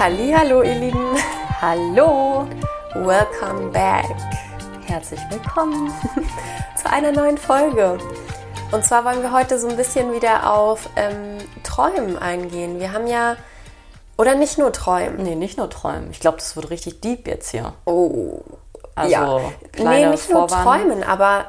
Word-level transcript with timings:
Hallo, 0.00 0.62
ihr 0.62 0.76
Lieben. 0.76 1.14
Hallo, 1.60 2.48
Welcome 2.94 3.70
back 3.70 4.06
herzlich 4.86 5.20
willkommen. 5.28 5.92
zu 6.82 6.90
einer 6.90 7.12
neuen 7.12 7.36
Folge. 7.36 7.98
Und 8.72 8.82
zwar 8.82 9.04
wollen 9.04 9.20
wir 9.20 9.30
heute 9.30 9.60
so 9.60 9.68
ein 9.68 9.76
bisschen 9.76 10.14
wieder 10.14 10.50
auf 10.50 10.88
ähm, 10.96 11.36
Träumen 11.64 12.16
eingehen. 12.16 12.80
Wir 12.80 12.94
haben 12.94 13.06
ja, 13.06 13.36
oder 14.16 14.34
nicht 14.34 14.56
nur 14.56 14.72
Träumen. 14.72 15.22
Nee, 15.22 15.34
nicht 15.34 15.58
nur 15.58 15.68
träumen. 15.68 16.10
Ich 16.12 16.20
glaube, 16.20 16.38
das 16.38 16.56
wird 16.56 16.70
richtig 16.70 17.02
deep 17.02 17.26
jetzt 17.26 17.50
hier. 17.50 17.74
Oh, 17.84 18.40
Also, 18.94 19.12
ja. 19.12 19.38
Nee, 19.76 20.06
nicht 20.06 20.30
nur 20.30 20.48
Vorwarnung. 20.48 20.64
Träumen, 20.64 21.04
aber 21.04 21.44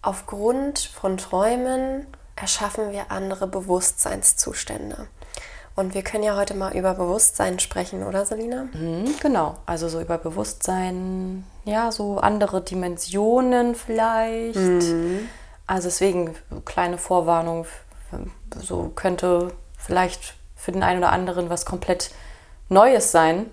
aufgrund 0.00 0.78
von 0.78 1.16
Träumen 1.16 2.06
erschaffen 2.36 2.92
wir 2.92 3.10
andere 3.10 3.48
Bewusstseinszustände. 3.48 5.08
Und 5.76 5.94
wir 5.94 6.02
können 6.02 6.24
ja 6.24 6.36
heute 6.36 6.54
mal 6.54 6.76
über 6.76 6.94
Bewusstsein 6.94 7.58
sprechen, 7.58 8.02
oder 8.02 8.26
Selina? 8.26 8.64
Mhm, 8.72 9.14
genau, 9.22 9.56
also 9.66 9.88
so 9.88 10.00
über 10.00 10.18
Bewusstsein, 10.18 11.44
ja, 11.64 11.90
so 11.92 12.18
andere 12.18 12.60
Dimensionen 12.60 13.74
vielleicht. 13.74 14.58
Also 15.66 15.88
deswegen, 15.88 16.34
kleine 16.64 16.98
Vorwarnung, 16.98 17.66
so 18.60 18.90
könnte 18.94 19.52
vielleicht 19.78 20.34
für 20.56 20.72
den 20.72 20.82
einen 20.82 20.98
oder 20.98 21.12
anderen 21.12 21.48
was 21.48 21.64
komplett 21.64 22.10
Neues 22.68 23.12
sein. 23.12 23.46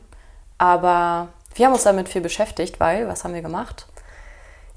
Aber 0.58 1.30
wir 1.56 1.66
haben 1.66 1.74
uns 1.74 1.84
damit 1.84 2.10
viel 2.10 2.22
beschäftigt, 2.22 2.80
weil, 2.80 3.08
was 3.08 3.24
haben 3.24 3.34
wir 3.34 3.42
gemacht? 3.42 3.88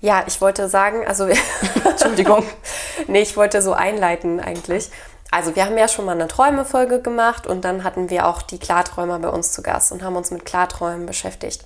Ja, 0.00 0.24
ich 0.26 0.40
wollte 0.40 0.68
sagen, 0.68 1.06
also 1.06 1.26
Entschuldigung. 1.84 2.44
nee, 3.06 3.22
ich 3.22 3.36
wollte 3.36 3.60
so 3.62 3.72
einleiten 3.72 4.40
eigentlich. 4.40 4.90
Also 5.30 5.54
wir 5.54 5.64
haben 5.64 5.78
ja 5.78 5.88
schon 5.88 6.04
mal 6.04 6.12
eine 6.12 6.28
Träumefolge 6.28 7.00
gemacht 7.00 7.46
und 7.46 7.64
dann 7.64 7.84
hatten 7.84 8.10
wir 8.10 8.26
auch 8.26 8.42
die 8.42 8.58
Klarträumer 8.58 9.18
bei 9.20 9.28
uns 9.28 9.52
zu 9.52 9.62
Gast 9.62 9.92
und 9.92 10.02
haben 10.02 10.16
uns 10.16 10.30
mit 10.30 10.44
Klarträumen 10.44 11.06
beschäftigt. 11.06 11.64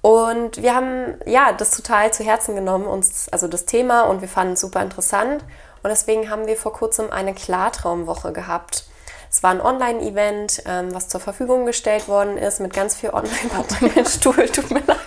Und 0.00 0.62
wir 0.62 0.74
haben 0.74 1.14
ja 1.24 1.52
das 1.52 1.70
total 1.70 2.12
zu 2.12 2.24
Herzen 2.24 2.54
genommen, 2.54 2.86
uns 2.86 3.28
also 3.30 3.48
das 3.48 3.64
Thema 3.64 4.02
und 4.02 4.20
wir 4.20 4.28
fanden 4.28 4.52
es 4.52 4.60
super 4.60 4.82
interessant 4.82 5.42
und 5.82 5.90
deswegen 5.90 6.30
haben 6.30 6.46
wir 6.46 6.56
vor 6.56 6.72
kurzem 6.72 7.10
eine 7.10 7.34
Klartraumwoche 7.34 8.32
gehabt. 8.32 8.84
Es 9.30 9.42
war 9.42 9.50
ein 9.50 9.60
Online-Event, 9.60 10.62
ähm, 10.66 10.94
was 10.94 11.08
zur 11.08 11.20
Verfügung 11.20 11.66
gestellt 11.66 12.06
worden 12.06 12.38
ist 12.38 12.60
mit 12.60 12.72
ganz 12.72 12.94
viel 12.94 13.10
Online-Material. 13.10 14.06
Stuhl, 14.06 14.48
tut 14.48 14.70
mir 14.70 14.82
leid. 14.86 14.98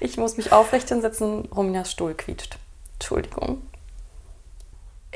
Ich 0.00 0.16
muss 0.16 0.36
mich 0.36 0.52
aufrecht 0.52 0.88
hinsetzen, 0.88 1.46
Rominas 1.54 1.92
Stuhl 1.92 2.14
quietscht. 2.14 2.58
Entschuldigung. 2.94 3.62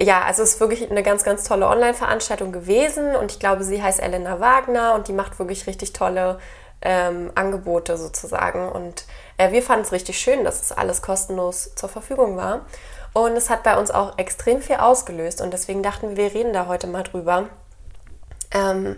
Ja, 0.02 0.22
also 0.22 0.42
es 0.42 0.54
ist 0.54 0.60
wirklich 0.60 0.90
eine 0.90 1.02
ganz, 1.02 1.24
ganz 1.24 1.44
tolle 1.44 1.66
Online-Veranstaltung 1.66 2.52
gewesen 2.52 3.14
und 3.16 3.32
ich 3.32 3.38
glaube, 3.38 3.64
sie 3.64 3.82
heißt 3.82 4.00
Elena 4.00 4.40
Wagner 4.40 4.94
und 4.94 5.08
die 5.08 5.12
macht 5.12 5.38
wirklich 5.38 5.66
richtig 5.66 5.92
tolle 5.92 6.38
ähm, 6.80 7.30
Angebote 7.34 7.98
sozusagen. 7.98 8.66
Und 8.70 9.04
äh, 9.36 9.52
wir 9.52 9.62
fanden 9.62 9.84
es 9.84 9.92
richtig 9.92 10.18
schön, 10.18 10.42
dass 10.42 10.62
es 10.62 10.72
alles 10.72 11.02
kostenlos 11.02 11.74
zur 11.74 11.90
Verfügung 11.90 12.38
war. 12.38 12.64
Und 13.12 13.36
es 13.36 13.50
hat 13.50 13.62
bei 13.62 13.76
uns 13.76 13.90
auch 13.90 14.16
extrem 14.16 14.62
viel 14.62 14.76
ausgelöst 14.76 15.42
und 15.42 15.52
deswegen 15.52 15.82
dachten 15.82 16.10
wir, 16.10 16.16
wir 16.16 16.34
reden 16.34 16.54
da 16.54 16.66
heute 16.66 16.86
mal 16.86 17.02
drüber. 17.02 17.50
Ähm, 18.52 18.96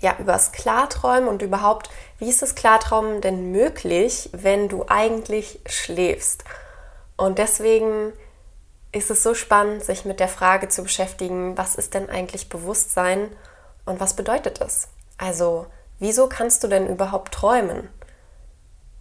ja, 0.00 0.16
über 0.18 0.32
das 0.32 0.52
Klarträumen 0.52 1.28
und 1.28 1.40
überhaupt, 1.40 1.88
wie 2.18 2.28
ist 2.28 2.42
das 2.42 2.56
Klarträumen 2.56 3.22
denn 3.22 3.52
möglich, 3.52 4.28
wenn 4.32 4.68
du 4.68 4.84
eigentlich 4.88 5.60
schläfst? 5.64 6.44
Und 7.16 7.38
deswegen 7.38 8.12
ist 8.92 9.10
es 9.10 9.22
so 9.22 9.34
spannend, 9.34 9.82
sich 9.82 10.04
mit 10.04 10.20
der 10.20 10.28
Frage 10.28 10.68
zu 10.68 10.82
beschäftigen, 10.82 11.56
was 11.56 11.74
ist 11.74 11.94
denn 11.94 12.10
eigentlich 12.10 12.48
Bewusstsein 12.48 13.30
und 13.86 14.00
was 14.00 14.14
bedeutet 14.14 14.60
es? 14.60 14.88
Also, 15.18 15.66
wieso 15.98 16.28
kannst 16.28 16.62
du 16.62 16.68
denn 16.68 16.86
überhaupt 16.86 17.32
träumen? 17.32 17.88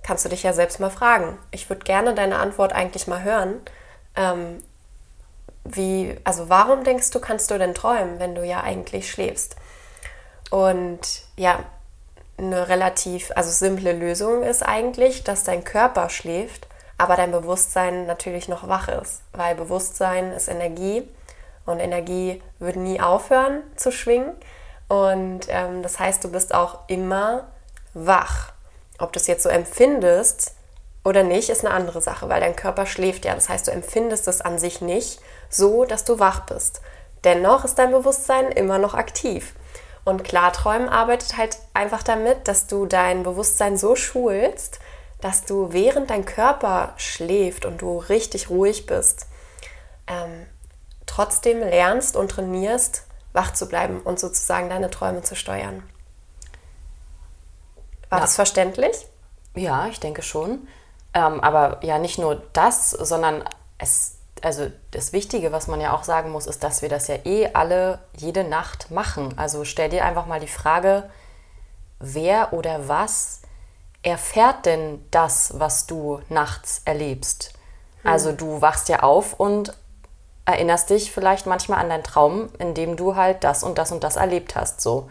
Kannst 0.01 0.25
du 0.25 0.29
dich 0.29 0.43
ja 0.43 0.53
selbst 0.53 0.79
mal 0.79 0.89
fragen. 0.89 1.38
Ich 1.51 1.69
würde 1.69 1.83
gerne 1.83 2.16
deine 2.16 2.39
Antwort 2.39 2.73
eigentlich 2.73 3.05
mal 3.07 3.23
hören. 3.23 3.61
Ähm, 4.16 4.63
wie, 5.63 6.17
also 6.23 6.49
warum 6.49 6.83
denkst 6.83 7.11
du, 7.11 7.19
kannst 7.19 7.51
du 7.51 7.59
denn 7.59 7.75
träumen, 7.75 8.19
wenn 8.19 8.33
du 8.33 8.43
ja 8.43 8.61
eigentlich 8.61 9.11
schläfst? 9.11 9.55
Und 10.49 11.23
ja, 11.35 11.63
eine 12.37 12.67
relativ, 12.67 13.31
also 13.35 13.51
simple 13.51 13.93
Lösung 13.93 14.43
ist 14.43 14.63
eigentlich, 14.63 15.23
dass 15.23 15.43
dein 15.43 15.63
Körper 15.63 16.09
schläft, 16.09 16.67
aber 16.97 17.16
dein 17.16 17.31
Bewusstsein 17.31 18.06
natürlich 18.06 18.47
noch 18.47 18.68
wach 18.68 18.88
ist, 18.88 19.22
weil 19.34 19.56
Bewusstsein 19.56 20.31
ist 20.31 20.47
Energie 20.47 21.07
und 21.66 21.79
Energie 21.79 22.41
wird 22.59 22.75
nie 22.75 23.02
aufhören 23.02 23.63
zu 23.75 23.91
schwingen. 23.91 24.34
Und 24.88 25.47
ähm, 25.47 25.84
das 25.84 26.00
heißt, 26.00 26.24
du 26.24 26.31
bist 26.31 26.53
auch 26.53 26.79
immer 26.88 27.47
wach. 27.94 28.52
Ob 29.00 29.13
du 29.13 29.19
es 29.19 29.28
jetzt 29.28 29.44
so 29.44 29.50
empfindest 29.50 30.53
oder 31.03 31.24
nicht, 31.24 31.50
ist 31.50 31.66
eine 31.66 31.74
andere 31.74 32.02
Sache, 32.02 32.29
weil 32.29 32.41
dein 32.41 32.56
Körper 32.56 32.85
schläft 32.85 33.25
ja. 33.25 33.34
Das 33.34 33.50
heißt, 33.50 33.68
du 33.68 33.72
empfindest 33.72 34.28
es 34.28 34.41
an 34.41 34.59
sich 34.59 34.81
nicht 34.81 35.19
so, 35.50 35.85
dass 35.85 36.03
du 36.03 36.19
wach 36.19 36.41
bist. 36.41 36.81
Dennoch 37.23 37.66
ist 37.66 37.75
dein 37.75 37.91
Bewusstsein 37.91 38.52
immer 38.52 38.78
noch 38.78 38.94
aktiv. 38.94 39.53
Und 40.03 40.23
Klarträumen 40.23 40.90
arbeitet 40.90 41.38
halt 41.38 41.58
einfach 41.73 42.03
damit, 42.03 42.47
dass 42.47 42.68
du 42.68 42.85
dein 42.85 43.23
Bewusstsein 43.23 43.78
so 43.78 43.96
schulst, 43.96 44.79
dass 45.21 45.45
du 45.45 45.71
während 45.71 46.09
dein 46.09 46.25
Körper 46.25 46.93
schläft 46.97 47.65
und 47.65 47.81
du 47.81 47.97
richtig 47.99 48.49
ruhig 48.49 48.85
bist, 48.85 49.27
ähm, 50.07 50.45
trotzdem 51.05 51.59
lernst 51.59 52.15
und 52.15 52.31
trainierst, 52.31 53.05
wach 53.33 53.53
zu 53.53 53.67
bleiben 53.67 54.01
und 54.01 54.19
sozusagen 54.19 54.69
deine 54.69 54.89
Träume 54.89 55.21
zu 55.21 55.35
steuern. 55.35 55.83
War 58.09 58.19
Ja. 58.19 58.25
das 58.25 58.35
verständlich? 58.35 59.07
Ja, 59.55 59.87
ich 59.87 59.99
denke 59.99 60.21
schon. 60.21 60.67
Ähm, 61.13 61.39
aber 61.41 61.79
ja, 61.83 61.97
nicht 61.97 62.17
nur 62.17 62.41
das, 62.53 62.91
sondern 62.91 63.43
es, 63.77 64.15
also 64.41 64.71
das 64.91 65.13
Wichtige, 65.13 65.51
was 65.51 65.67
man 65.67 65.81
ja 65.81 65.93
auch 65.93 66.03
sagen 66.03 66.31
muss, 66.31 66.47
ist, 66.47 66.63
dass 66.63 66.81
wir 66.81 66.89
das 66.89 67.07
ja 67.07 67.15
eh 67.25 67.49
alle 67.53 67.99
jede 68.17 68.43
Nacht 68.43 68.91
machen. 68.91 69.37
Also 69.37 69.65
stell 69.65 69.89
dir 69.89 70.05
einfach 70.05 70.25
mal 70.25 70.39
die 70.39 70.47
Frage, 70.47 71.09
wer 71.99 72.53
oder 72.53 72.87
was 72.87 73.41
erfährt 74.03 74.66
denn 74.66 75.06
das, 75.12 75.53
was 75.59 75.85
du 75.88 76.22
nachts 76.29 76.81
erlebst? 76.85 77.53
Also 78.03 78.31
du 78.31 78.62
wachst 78.62 78.89
ja 78.89 79.03
auf 79.03 79.34
und 79.39 79.73
erinnerst 80.45 80.89
dich 80.89 81.12
vielleicht 81.12 81.45
manchmal 81.45 81.79
an 81.79 81.89
deinen 81.89 82.03
Traum, 82.03 82.50
in 82.57 82.73
dem 82.73 82.95
du 82.97 83.16
halt 83.16 83.44
das 83.44 83.63
und 83.63 83.78
das 83.78 83.91
und 83.91 84.03
das 84.03 84.16
erlebt 84.16 84.56
hast. 84.56 84.81
So, 84.81 85.09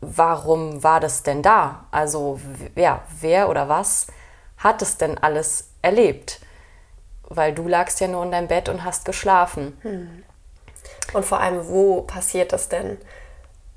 warum 0.00 0.82
war 0.82 1.00
das 1.00 1.22
denn 1.22 1.42
da? 1.42 1.84
Also, 1.90 2.40
w- 2.42 2.80
ja, 2.80 3.02
wer 3.20 3.48
oder 3.48 3.68
was 3.68 4.06
hat 4.56 4.80
es 4.82 4.96
denn 4.96 5.18
alles 5.18 5.68
erlebt? 5.82 6.40
Weil 7.28 7.52
du 7.52 7.68
lagst 7.68 8.00
ja 8.00 8.08
nur 8.08 8.24
in 8.24 8.30
deinem 8.30 8.48
Bett 8.48 8.68
und 8.68 8.84
hast 8.84 9.04
geschlafen. 9.04 9.76
Und 11.12 11.24
vor 11.26 11.40
allem, 11.40 11.68
wo 11.68 12.02
passiert 12.02 12.52
das 12.52 12.68
denn? 12.68 12.98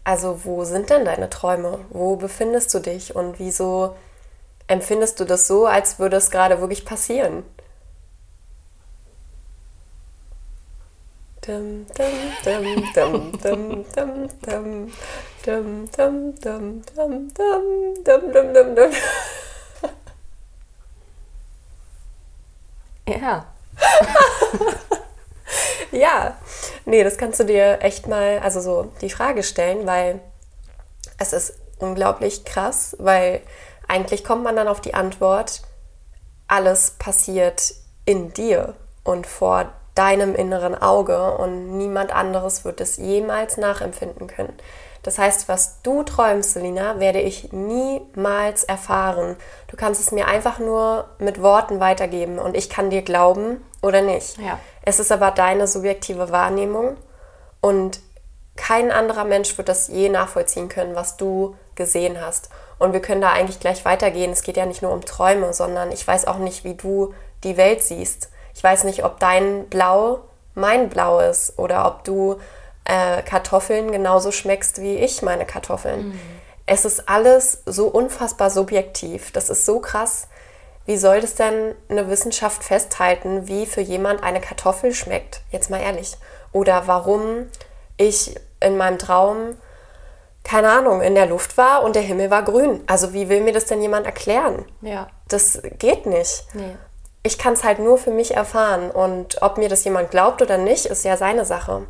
also 0.04 0.44
wo 0.44 0.64
sind 0.64 0.90
denn 0.90 1.06
deine 1.06 1.30
Träume? 1.30 1.80
Wo 1.90 2.16
befindest 2.16 2.74
du 2.74 2.80
dich? 2.80 3.16
Und 3.16 3.40
wieso 3.40 3.96
empfindest 4.68 5.20
du 5.20 5.26
das 5.26 5.48
so, 5.48 5.66
als 5.66 6.00
würde 6.00 6.18
es 6.18 6.32
gerade 6.32 6.62
wirklich 6.62 6.86
passieren? 6.86 7.44
Dum, 11.46 11.86
ja. 23.08 23.46
Ja, 25.92 26.38
nee, 26.86 27.04
das 27.04 27.18
kannst 27.18 27.40
du 27.40 27.46
dir 27.46 27.80
echt 27.82 28.08
mal, 28.08 28.40
also 28.40 28.62
so 28.62 28.92
die 29.02 29.10
Frage 29.10 29.44
stellen, 29.44 29.88
weil 29.88 30.20
es 31.18 31.34
ist 31.34 31.54
unglaublich 31.80 32.46
krass, 32.46 32.96
weil 33.00 33.42
eigentlich 33.88 34.24
kommt 34.24 34.44
man 34.44 34.56
dann 34.56 34.68
auf 34.68 34.82
die 34.82 34.94
Antwort, 34.94 35.62
alles 36.48 36.92
passiert 37.00 37.74
in 38.06 38.34
dir 38.34 38.76
und 39.04 39.28
vor 39.28 39.72
deinem 39.96 40.36
inneren 40.36 40.80
Auge 40.80 41.34
und 41.36 41.78
niemand 41.78 42.14
anderes 42.14 42.64
wird 42.64 42.80
es 42.82 42.98
jemals 42.98 43.58
nachempfinden 43.58 44.28
können. 44.28 44.54
Das 45.04 45.18
heißt, 45.18 45.48
was 45.48 45.82
du 45.82 46.04
träumst, 46.04 46.54
Selina, 46.54 47.00
werde 47.00 47.22
ich 47.22 47.52
niemals 47.54 48.64
erfahren. 48.64 49.38
Du 49.68 49.78
kannst 49.78 50.02
es 50.02 50.12
mir 50.12 50.28
einfach 50.28 50.60
nur 50.60 51.10
mit 51.20 51.42
Worten 51.42 51.80
weitergeben 51.80 52.38
und 52.38 52.56
ich 52.56 52.70
kann 52.70 52.90
dir 52.90 53.02
glauben 53.02 53.64
oder 53.82 54.02
nicht. 54.02 54.38
Ja. 54.38 54.60
Es 54.90 55.00
ist 55.00 55.12
aber 55.12 55.30
deine 55.30 55.68
subjektive 55.68 56.32
Wahrnehmung 56.32 56.98
und 57.62 58.00
kein 58.56 58.92
anderer 58.92 59.24
Mensch 59.24 59.56
wird 59.56 59.70
das 59.70 59.88
je 59.88 60.10
nachvollziehen 60.10 60.68
können, 60.68 60.96
was 60.96 61.16
du 61.16 61.56
gesehen 61.76 62.20
hast. 62.20 62.50
Und 62.80 62.92
wir 62.94 63.00
können 63.00 63.22
da 63.22 63.32
eigentlich 63.32 63.60
gleich 63.60 63.86
weitergehen. 63.86 64.32
Es 64.32 64.42
geht 64.42 64.58
ja 64.58 64.66
nicht 64.66 64.82
nur 64.82 64.92
um 64.92 65.06
Träume, 65.06 65.54
sondern 65.54 65.92
ich 65.92 66.08
weiß 66.08 66.26
auch 66.26 66.40
nicht, 66.40 66.64
wie 66.64 66.74
du 66.74 67.14
die 67.44 67.56
Welt 67.56 67.84
siehst. 67.84 68.30
Ich 68.56 68.64
weiß 68.64 68.84
nicht, 68.84 69.06
ob 69.06 69.20
dein 69.20 69.70
Blau 69.70 70.22
mein 70.56 70.90
Blau 70.90 71.20
ist 71.20 71.60
oder 71.60 71.86
ob 71.86 72.04
du 72.04 72.40
äh, 72.86 73.22
Kartoffeln 73.22 73.92
genauso 73.92 74.32
schmeckst 74.32 74.82
wie 74.82 74.96
ich 74.96 75.22
meine 75.22 75.46
Kartoffeln. 75.46 76.20
es 76.66 76.86
ist 76.86 77.08
alles 77.08 77.62
so 77.68 77.88
unfassbar 77.90 78.50
subjektiv. 78.50 79.32
Das 79.34 79.52
ist 79.52 79.68
so 79.68 79.80
krass. 79.80 80.28
Wie 80.90 80.98
soll 80.98 81.22
das 81.22 81.36
denn 81.36 81.76
eine 81.88 82.10
Wissenschaft 82.10 82.64
festhalten, 82.64 83.48
wie 83.48 83.68
für 83.68 83.80
jemand 83.80 84.24
eine 84.24 84.42
Kartoffel 84.42 84.92
schmeckt? 84.92 85.42
Jetzt 85.52 85.70
mal 85.70 85.80
ehrlich. 85.80 86.18
Oder 86.52 86.88
warum 86.88 87.46
ich 87.98 88.36
in 88.60 88.76
meinem 88.76 88.98
Traum, 88.98 89.56
keine 90.44 90.72
Ahnung, 90.72 91.04
in 91.04 91.14
der 91.14 91.28
Luft 91.28 91.60
war 91.60 91.84
und 91.84 91.96
der 91.96 92.02
Himmel 92.02 92.32
war 92.32 92.42
grün. 92.42 92.82
Also 92.88 93.14
wie 93.14 93.30
will 93.30 93.42
mir 93.42 93.54
das 93.54 93.66
denn 93.66 93.84
jemand 93.84 94.08
erklären? 94.08 94.66
Ja. 94.82 95.12
Das 95.28 95.62
geht 95.78 96.08
nicht. 96.08 96.46
Nee. 96.56 96.76
Ich 97.22 97.38
kann 97.38 97.54
es 97.54 97.64
halt 97.64 97.78
nur 97.78 98.00
für 98.00 98.10
mich 98.10 98.34
erfahren. 98.34 98.90
Und 98.90 99.44
ob 99.44 99.60
mir 99.60 99.70
das 99.70 99.84
jemand 99.84 100.10
glaubt 100.10 100.42
oder 100.42 100.58
nicht, 100.58 100.88
ist 100.88 101.06
ja 101.06 101.18
seine 101.18 101.46
Sache. 101.46 101.86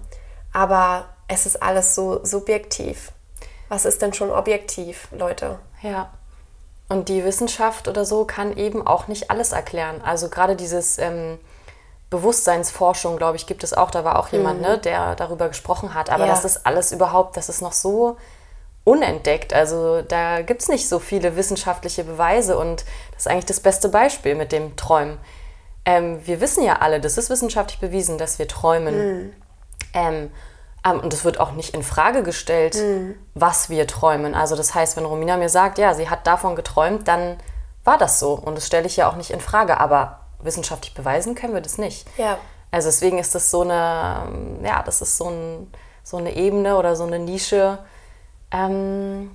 Aber 0.51 1.05
es 1.29 1.45
ist 1.45 1.63
alles 1.63 1.95
so 1.95 2.19
subjektiv. 2.25 3.13
Was 3.69 3.85
ist 3.85 4.01
denn 4.01 4.11
schon 4.11 4.29
objektiv, 4.29 5.07
Leute? 5.13 5.57
Ja. 5.81 6.11
Und 6.89 7.07
die 7.07 7.23
Wissenschaft 7.23 7.87
oder 7.87 8.03
so 8.03 8.25
kann 8.25 8.57
eben 8.57 8.85
auch 8.85 9.07
nicht 9.07 9.29
alles 9.29 9.51
erklären. 9.51 10.01
Also 10.03 10.27
gerade 10.29 10.55
dieses 10.55 10.97
ähm, 10.97 11.37
Bewusstseinsforschung, 12.09 13.17
glaube 13.17 13.37
ich, 13.37 13.45
gibt 13.45 13.63
es 13.63 13.73
auch. 13.73 13.91
Da 13.91 14.03
war 14.03 14.17
auch 14.17 14.29
jemand, 14.29 14.61
ne, 14.61 14.79
der 14.79 15.15
darüber 15.15 15.47
gesprochen 15.47 15.93
hat. 15.93 16.09
Aber 16.09 16.25
Ja. 16.25 16.31
das 16.31 16.45
ist 16.45 16.65
alles 16.65 16.91
überhaupt, 16.91 17.37
das 17.37 17.47
ist 17.49 17.61
noch 17.61 17.73
so 17.73 18.17
unentdeckt. 18.83 19.53
Also 19.53 20.01
da 20.01 20.41
gibt 20.41 20.63
es 20.63 20.67
nicht 20.67 20.89
so 20.89 20.97
viele 20.97 21.35
wissenschaftliche 21.35 22.03
Beweise. 22.03 22.57
Und 22.57 22.83
das 23.11 23.21
ist 23.21 23.27
eigentlich 23.27 23.45
das 23.45 23.59
beste 23.59 23.89
Beispiel 23.89 24.33
mit 24.33 24.51
dem 24.51 24.75
Träumen. 24.75 25.19
Ähm, 25.85 26.25
wir 26.25 26.41
wissen 26.41 26.63
ja 26.63 26.77
alle, 26.79 26.99
das 26.99 27.17
ist 27.19 27.29
wissenschaftlich 27.29 27.79
bewiesen, 27.79 28.17
dass 28.17 28.39
wir 28.39 28.47
träumen. 28.47 28.95
Ähm, 28.95 29.33
ähm, 29.93 30.31
und 30.83 31.13
es 31.13 31.23
wird 31.25 31.39
auch 31.39 31.51
nicht 31.51 31.73
in 31.73 31.83
Frage 31.83 32.23
gestellt, 32.23 32.77
was 33.33 33.69
wir 33.69 33.85
träumen. 33.87 34.33
Also 34.33 34.55
das 34.55 34.73
heißt, 34.73 34.95
wenn 34.97 35.05
Romina 35.05 35.37
mir 35.37 35.49
sagt, 35.49 35.77
ja, 35.77 35.93
sie 35.93 36.09
hat 36.09 36.25
davon 36.25 36.55
geträumt, 36.55 37.07
dann 37.07 37.37
war 37.83 37.97
das 37.97 38.19
so. 38.19 38.33
Und 38.33 38.55
das 38.55 38.65
stelle 38.67 38.87
ich 38.87 38.97
ja 38.97 39.09
auch 39.09 39.15
nicht 39.15 39.31
in 39.31 39.41
Frage. 39.41 39.79
Aber 39.79 40.19
wissenschaftlich 40.41 40.93
beweisen 40.93 41.35
können 41.35 41.53
wir 41.53 41.61
das 41.61 41.77
nicht. 41.77 42.07
Ja. 42.17 42.37
Also 42.71 42.87
deswegen 42.89 43.17
ist 43.17 43.35
das 43.35 43.51
so 43.51 43.61
eine, 43.61 44.27
ähm, 44.27 44.63
ja, 44.63 44.81
das 44.83 45.01
ist 45.01 45.17
so, 45.17 45.29
ein, 45.29 45.71
so 46.03 46.17
eine 46.17 46.35
Ebene 46.35 46.77
oder 46.77 46.95
so 46.95 47.03
eine 47.03 47.19
Nische, 47.19 47.79
ähm, 48.51 49.31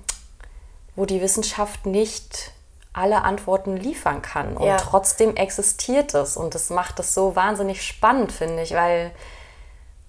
wo 0.95 1.05
die 1.05 1.21
Wissenschaft 1.21 1.85
nicht 1.85 2.51
alle 2.93 3.23
Antworten 3.23 3.75
liefern 3.75 4.21
kann. 4.21 4.55
Und 4.55 4.65
Ja. 4.67 4.77
trotzdem 4.77 5.35
existiert 5.35 6.13
es. 6.13 6.37
Und 6.37 6.55
das 6.55 6.69
macht 6.69 6.99
es 6.99 7.13
so 7.13 7.35
wahnsinnig 7.35 7.81
spannend, 7.83 8.31
finde 8.31 8.63
ich, 8.63 8.73
weil 8.73 9.11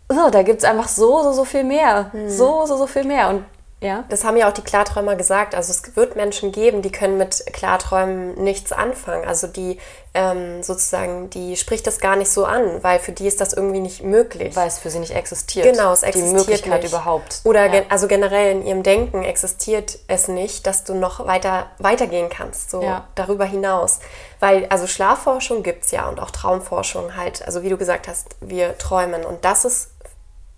oh, 0.08 0.30
da 0.30 0.42
gibt 0.42 0.58
es 0.58 0.64
einfach 0.64 0.88
so, 0.88 1.22
so, 1.22 1.32
so 1.32 1.44
viel 1.44 1.64
mehr. 1.64 2.10
So, 2.28 2.66
so, 2.66 2.76
so 2.76 2.86
viel 2.86 3.04
mehr. 3.04 3.28
Und 3.28 3.44
ja. 3.80 4.04
Das 4.08 4.24
haben 4.24 4.38
ja 4.38 4.48
auch 4.48 4.54
die 4.54 4.62
Klarträumer 4.62 5.16
gesagt. 5.16 5.54
Also 5.54 5.70
es 5.70 5.96
wird 5.96 6.16
Menschen 6.16 6.50
geben, 6.50 6.80
die 6.80 6.90
können 6.90 7.18
mit 7.18 7.44
Klarträumen 7.52 8.34
nichts 8.42 8.72
anfangen. 8.72 9.26
Also 9.28 9.46
die 9.48 9.78
ähm, 10.14 10.62
sozusagen, 10.62 11.28
die 11.28 11.56
spricht 11.56 11.86
das 11.86 12.00
gar 12.00 12.16
nicht 12.16 12.30
so 12.30 12.46
an, 12.46 12.82
weil 12.82 12.98
für 12.98 13.12
die 13.12 13.26
ist 13.26 13.38
das 13.42 13.52
irgendwie 13.52 13.80
nicht 13.80 14.02
möglich. 14.02 14.56
Weil 14.56 14.66
es 14.66 14.78
für 14.78 14.88
sie 14.88 14.98
nicht 14.98 15.14
existiert. 15.14 15.66
Genau, 15.70 15.92
es 15.92 16.02
existiert 16.02 16.32
Die 16.32 16.36
Möglichkeit 16.38 16.82
nicht. 16.84 16.90
überhaupt. 16.92 17.42
Oder 17.44 17.66
ja. 17.66 17.72
gen 17.72 17.84
also 17.90 18.08
generell 18.08 18.52
in 18.52 18.66
ihrem 18.66 18.82
Denken 18.82 19.22
existiert 19.22 19.98
es 20.08 20.26
nicht, 20.26 20.66
dass 20.66 20.84
du 20.84 20.94
noch 20.94 21.26
weiter 21.26 21.66
weitergehen 21.78 22.30
kannst, 22.30 22.70
so 22.70 22.82
Ja. 22.82 23.06
darüber 23.14 23.44
hinaus. 23.44 23.98
Weil, 24.40 24.66
also 24.70 24.86
Schlafforschung 24.86 25.62
gibt 25.62 25.84
es 25.84 25.90
ja 25.90 26.08
und 26.08 26.18
auch 26.18 26.30
Traumforschung 26.30 27.14
halt, 27.14 27.44
also 27.44 27.62
wie 27.62 27.68
du 27.68 27.76
gesagt 27.76 28.08
hast, 28.08 28.36
wir 28.40 28.78
träumen 28.78 29.24
und 29.26 29.44
das 29.44 29.66
ist 29.66 29.90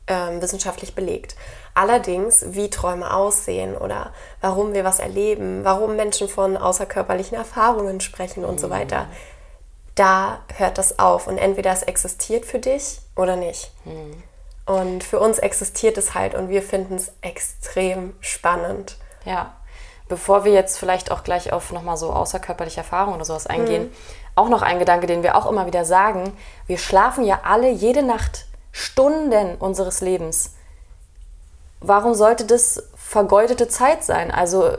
ähm, 0.09 0.43
wissenschaftlich 0.43 0.95
belegt. 0.95 1.37
Allerdings, 1.75 2.45
wie 2.49 2.71
Träume 2.71 3.15
aussehen 3.15 3.77
oder 3.77 4.13
warum 4.41 4.75
wir 4.75 4.85
was 4.85 4.99
erleben, 4.99 5.61
warum 5.65 5.95
Menschen 5.97 6.29
von 6.29 6.57
außerkörperlichen 6.57 7.37
Erfahrungen 7.37 8.01
sprechen 8.01 8.45
und 8.45 8.59
so 8.59 8.71
weiter, 8.71 9.07
da 9.95 10.41
hört 10.57 10.79
das 10.79 10.99
auf. 10.99 11.27
Und 11.27 11.39
entweder 11.39 11.73
es 11.73 11.83
existiert 11.83 12.45
für 12.45 12.59
dich 12.59 13.01
oder 13.17 13.37
nicht. 13.37 13.71
Und 14.67 15.05
für 15.05 15.19
uns 15.21 15.39
existiert 15.39 15.97
es 15.99 16.15
halt 16.15 16.35
und 16.35 16.49
wir 16.49 16.63
finden 16.63 16.97
es 16.97 17.13
extrem 17.21 18.15
spannend. 18.21 18.97
Ja. 19.25 19.55
Bevor 20.09 20.45
wir 20.45 20.53
jetzt 20.53 20.79
vielleicht 20.79 21.11
auch 21.11 21.23
gleich 21.23 21.53
auf 21.53 21.71
nochmal 21.73 21.97
so 21.97 22.13
außerkörperliche 22.13 22.81
Erfahrungen 22.81 23.17
oder 23.17 23.25
sowas 23.25 23.47
eingehen, 23.47 23.85
Mhm. 23.85 23.93
auch 24.37 24.49
noch 24.49 24.63
ein 24.63 24.79
Gedanke, 24.79 25.07
den 25.07 25.23
wir 25.23 25.37
auch 25.37 25.51
immer 25.51 25.67
wieder 25.67 25.85
sagen. 25.85 26.33
Wir 26.67 26.79
schlafen 26.79 27.25
ja 27.25 27.41
alle 27.45 27.69
jede 27.71 28.03
Nacht 28.03 28.47
Stunden 28.73 29.57
unseres 29.57 30.01
Lebens. 30.01 30.55
Warum 31.81 32.15
sollte 32.15 32.45
das 32.45 32.83
vergeudete 32.97 33.69
Zeit 33.69 34.05
sein? 34.05 34.31
Also 34.31 34.77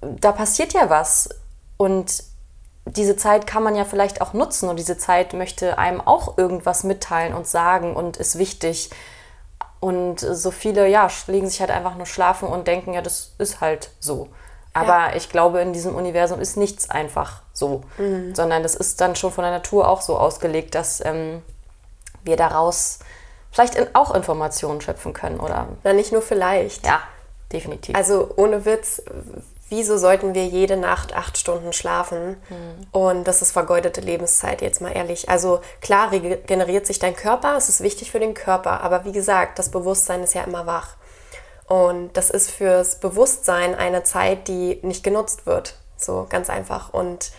da 0.00 0.32
passiert 0.32 0.72
ja 0.72 0.90
was 0.90 1.30
und 1.76 2.22
diese 2.86 3.16
Zeit 3.16 3.46
kann 3.46 3.62
man 3.62 3.76
ja 3.76 3.84
vielleicht 3.84 4.20
auch 4.20 4.32
nutzen 4.32 4.68
und 4.68 4.78
diese 4.78 4.98
Zeit 4.98 5.32
möchte 5.32 5.78
einem 5.78 6.00
auch 6.00 6.38
irgendwas 6.38 6.84
mitteilen 6.84 7.34
und 7.34 7.46
sagen 7.46 7.94
und 7.94 8.16
ist 8.16 8.38
wichtig. 8.38 8.90
Und 9.80 10.20
so 10.20 10.50
viele, 10.50 10.88
ja, 10.88 11.08
legen 11.26 11.48
sich 11.48 11.60
halt 11.60 11.70
einfach 11.70 11.96
nur 11.96 12.06
schlafen 12.06 12.48
und 12.48 12.66
denken, 12.66 12.94
ja, 12.94 13.02
das 13.02 13.34
ist 13.38 13.60
halt 13.60 13.90
so. 14.00 14.28
Aber 14.74 15.16
ich 15.16 15.28
glaube, 15.28 15.60
in 15.60 15.72
diesem 15.72 15.94
Universum 15.94 16.40
ist 16.40 16.56
nichts 16.56 16.88
einfach 16.88 17.42
so, 17.52 17.82
sondern 18.34 18.62
das 18.62 18.74
ist 18.74 19.00
dann 19.00 19.16
schon 19.16 19.32
von 19.32 19.42
der 19.42 19.52
Natur 19.52 19.88
auch 19.88 20.00
so 20.00 20.16
ausgelegt, 20.16 20.74
dass 20.74 21.04
ähm, 21.04 21.42
wir 22.24 22.36
daraus 22.36 22.98
vielleicht 23.50 23.74
in, 23.74 23.86
auch 23.94 24.14
Informationen 24.14 24.80
schöpfen 24.80 25.12
können, 25.12 25.40
oder? 25.40 25.68
Na, 25.84 25.92
nicht 25.92 26.12
nur 26.12 26.22
vielleicht. 26.22 26.86
Ja, 26.86 27.00
definitiv. 27.52 27.96
Also 27.96 28.30
ohne 28.36 28.64
Witz, 28.64 29.02
wieso 29.68 29.98
sollten 29.98 30.34
wir 30.34 30.46
jede 30.46 30.76
Nacht 30.76 31.14
acht 31.14 31.38
Stunden 31.38 31.72
schlafen? 31.72 32.36
Und 32.92 33.24
das 33.24 33.42
ist 33.42 33.52
vergeudete 33.52 34.00
Lebenszeit, 34.00 34.62
jetzt 34.62 34.80
mal 34.80 34.92
ehrlich. 34.92 35.28
Also 35.28 35.60
klar 35.80 36.12
regeneriert 36.12 36.86
sich 36.86 36.98
dein 36.98 37.16
Körper, 37.16 37.56
es 37.56 37.68
ist 37.68 37.82
wichtig 37.82 38.10
für 38.10 38.20
den 38.20 38.34
Körper, 38.34 38.82
aber 38.82 39.04
wie 39.04 39.12
gesagt, 39.12 39.58
das 39.58 39.70
Bewusstsein 39.70 40.22
ist 40.22 40.34
ja 40.34 40.42
immer 40.42 40.66
wach. 40.66 40.96
Und 41.66 42.16
das 42.16 42.30
ist 42.30 42.50
fürs 42.50 42.98
Bewusstsein 42.98 43.74
eine 43.74 44.02
Zeit, 44.02 44.48
die 44.48 44.78
nicht 44.82 45.04
genutzt 45.04 45.44
wird. 45.44 45.74
So 45.98 46.26
ganz 46.28 46.48
einfach. 46.48 46.94
Und 46.94 47.30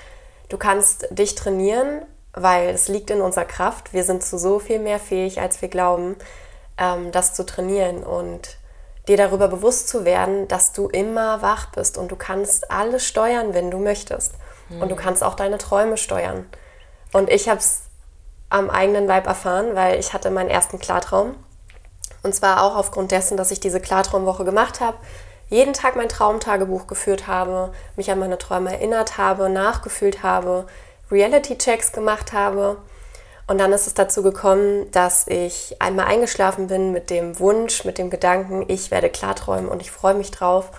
du 0.50 0.58
kannst 0.58 1.08
dich 1.10 1.34
trainieren, 1.34 2.06
weil 2.34 2.70
es 2.70 2.88
liegt 2.88 3.10
in 3.10 3.22
unserer 3.22 3.46
Kraft. 3.46 3.94
Wir 3.94 4.04
sind 4.04 4.24
zu 4.24 4.38
so 4.38 4.60
viel 4.60 4.80
mehr 4.80 5.00
fähig, 5.00 5.42
als 5.42 5.62
wir 5.62 5.70
glauben, 5.70 6.16
ähm, 6.78 7.12
das 7.12 7.34
zu 7.34 7.46
trainieren 7.46 8.04
und 8.04 8.58
dir 9.08 9.18
darüber 9.18 9.48
bewusst 9.48 9.90
zu 9.90 10.06
werden, 10.06 10.48
dass 10.48 10.72
du 10.72 10.88
immer 10.88 11.42
wach 11.42 11.72
bist 11.72 11.98
und 11.98 12.12
du 12.12 12.16
kannst 12.16 12.70
alles 12.72 13.06
steuern, 13.06 13.54
wenn 13.54 13.72
du 13.72 13.80
möchtest. 13.80 14.34
Und 14.80 14.90
du 14.92 14.96
kannst 14.96 15.24
auch 15.24 15.34
deine 15.34 15.58
Träume 15.58 15.98
steuern. 15.98 16.46
Und 17.12 17.30
ich 17.30 17.50
habe 17.50 17.60
es 17.60 17.82
am 18.50 18.70
eigenen 18.70 19.08
Leib 19.08 19.26
erfahren, 19.26 19.76
weil 19.76 20.00
ich 20.00 20.14
hatte 20.14 20.30
meinen 20.30 20.50
ersten 20.50 20.78
Klartraum. 20.78 21.36
Und 22.22 22.36
zwar 22.36 22.64
auch 22.64 22.76
aufgrund 22.76 23.12
dessen, 23.12 23.36
dass 23.36 23.52
ich 23.52 23.60
diese 23.60 23.80
Klartraumwoche 23.80 24.46
gemacht 24.46 24.80
habe, 24.80 24.98
jeden 25.50 25.74
Tag 25.74 25.96
mein 25.96 26.10
Traumtagebuch 26.10 26.86
geführt 26.86 27.26
habe, 27.26 27.72
mich 27.96 28.12
an 28.12 28.20
meine 28.20 28.38
Träume 28.38 28.72
erinnert 28.72 29.18
habe, 29.18 29.50
nachgefühlt 29.50 30.22
habe, 30.22 30.68
Reality-Checks 31.12 31.92
gemacht 31.92 32.34
habe. 32.34 32.78
Und 33.48 33.58
dann 33.58 33.74
ist 33.74 33.88
es 33.88 33.96
dazu 33.96 34.22
gekommen, 34.22 34.92
dass 34.92 35.28
ich 35.28 35.82
einmal 35.82 36.06
eingeschlafen 36.06 36.68
bin 36.68 36.92
mit 36.92 37.10
dem 37.10 37.40
Wunsch, 37.40 37.84
mit 37.84 37.98
dem 37.98 38.10
Gedanken, 38.12 38.66
ich 38.68 38.92
werde 38.92 39.10
klarträumen 39.10 39.68
und 39.70 39.82
ich 39.82 39.90
freue 39.90 40.14
mich 40.14 40.30
drauf. 40.30 40.72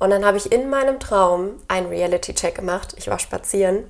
Und 0.00 0.10
dann 0.10 0.24
habe 0.24 0.36
ich 0.36 0.50
in 0.50 0.70
meinem 0.70 0.98
Traum 0.98 1.52
einen 1.68 1.86
Reality-Check 1.86 2.54
gemacht. 2.54 2.94
Ich 2.96 3.08
war 3.08 3.18
spazieren 3.18 3.84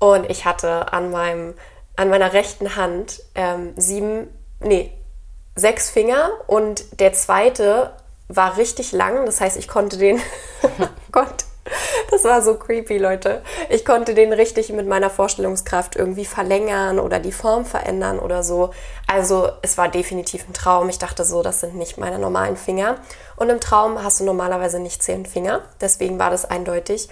und 0.00 0.28
ich 0.30 0.44
hatte 0.44 0.92
an, 0.92 1.10
meinem, 1.10 1.54
an 1.96 2.08
meiner 2.08 2.32
rechten 2.32 2.76
Hand 2.76 3.22
ähm, 3.34 3.72
sieben, 3.76 4.28
nee, 4.60 4.92
sechs 5.54 5.90
Finger 5.90 6.30
und 6.48 6.98
der 6.98 7.12
zweite 7.12 7.92
war 8.28 8.56
richtig 8.56 8.92
lang. 8.92 9.26
Das 9.26 9.40
heißt, 9.40 9.56
ich 9.56 9.68
konnte 9.68 9.96
den, 9.96 10.20
Gott, 11.12 11.44
das 12.10 12.24
war 12.24 12.42
so 12.42 12.56
creepy, 12.56 12.98
Leute. 12.98 13.42
Ich 13.70 13.84
konnte 13.84 14.14
den 14.14 14.32
richtig 14.32 14.70
mit 14.70 14.86
meiner 14.86 15.10
Vorstellungskraft 15.10 15.96
irgendwie 15.96 16.24
verlängern 16.24 16.98
oder 16.98 17.18
die 17.18 17.32
Form 17.32 17.64
verändern 17.64 18.18
oder 18.18 18.42
so. 18.42 18.70
Also 19.06 19.50
es 19.62 19.78
war 19.78 19.88
definitiv 19.88 20.46
ein 20.48 20.52
Traum. 20.52 20.88
Ich 20.88 20.98
dachte 20.98 21.24
so, 21.24 21.42
das 21.42 21.60
sind 21.60 21.74
nicht 21.74 21.98
meine 21.98 22.18
normalen 22.18 22.56
Finger. 22.56 22.96
Und 23.36 23.48
im 23.48 23.60
Traum 23.60 24.02
hast 24.02 24.20
du 24.20 24.24
normalerweise 24.24 24.78
nicht 24.78 25.02
zehn 25.02 25.26
Finger. 25.26 25.62
Deswegen 25.80 26.18
war 26.18 26.30
das 26.30 26.44
eindeutig. 26.44 27.08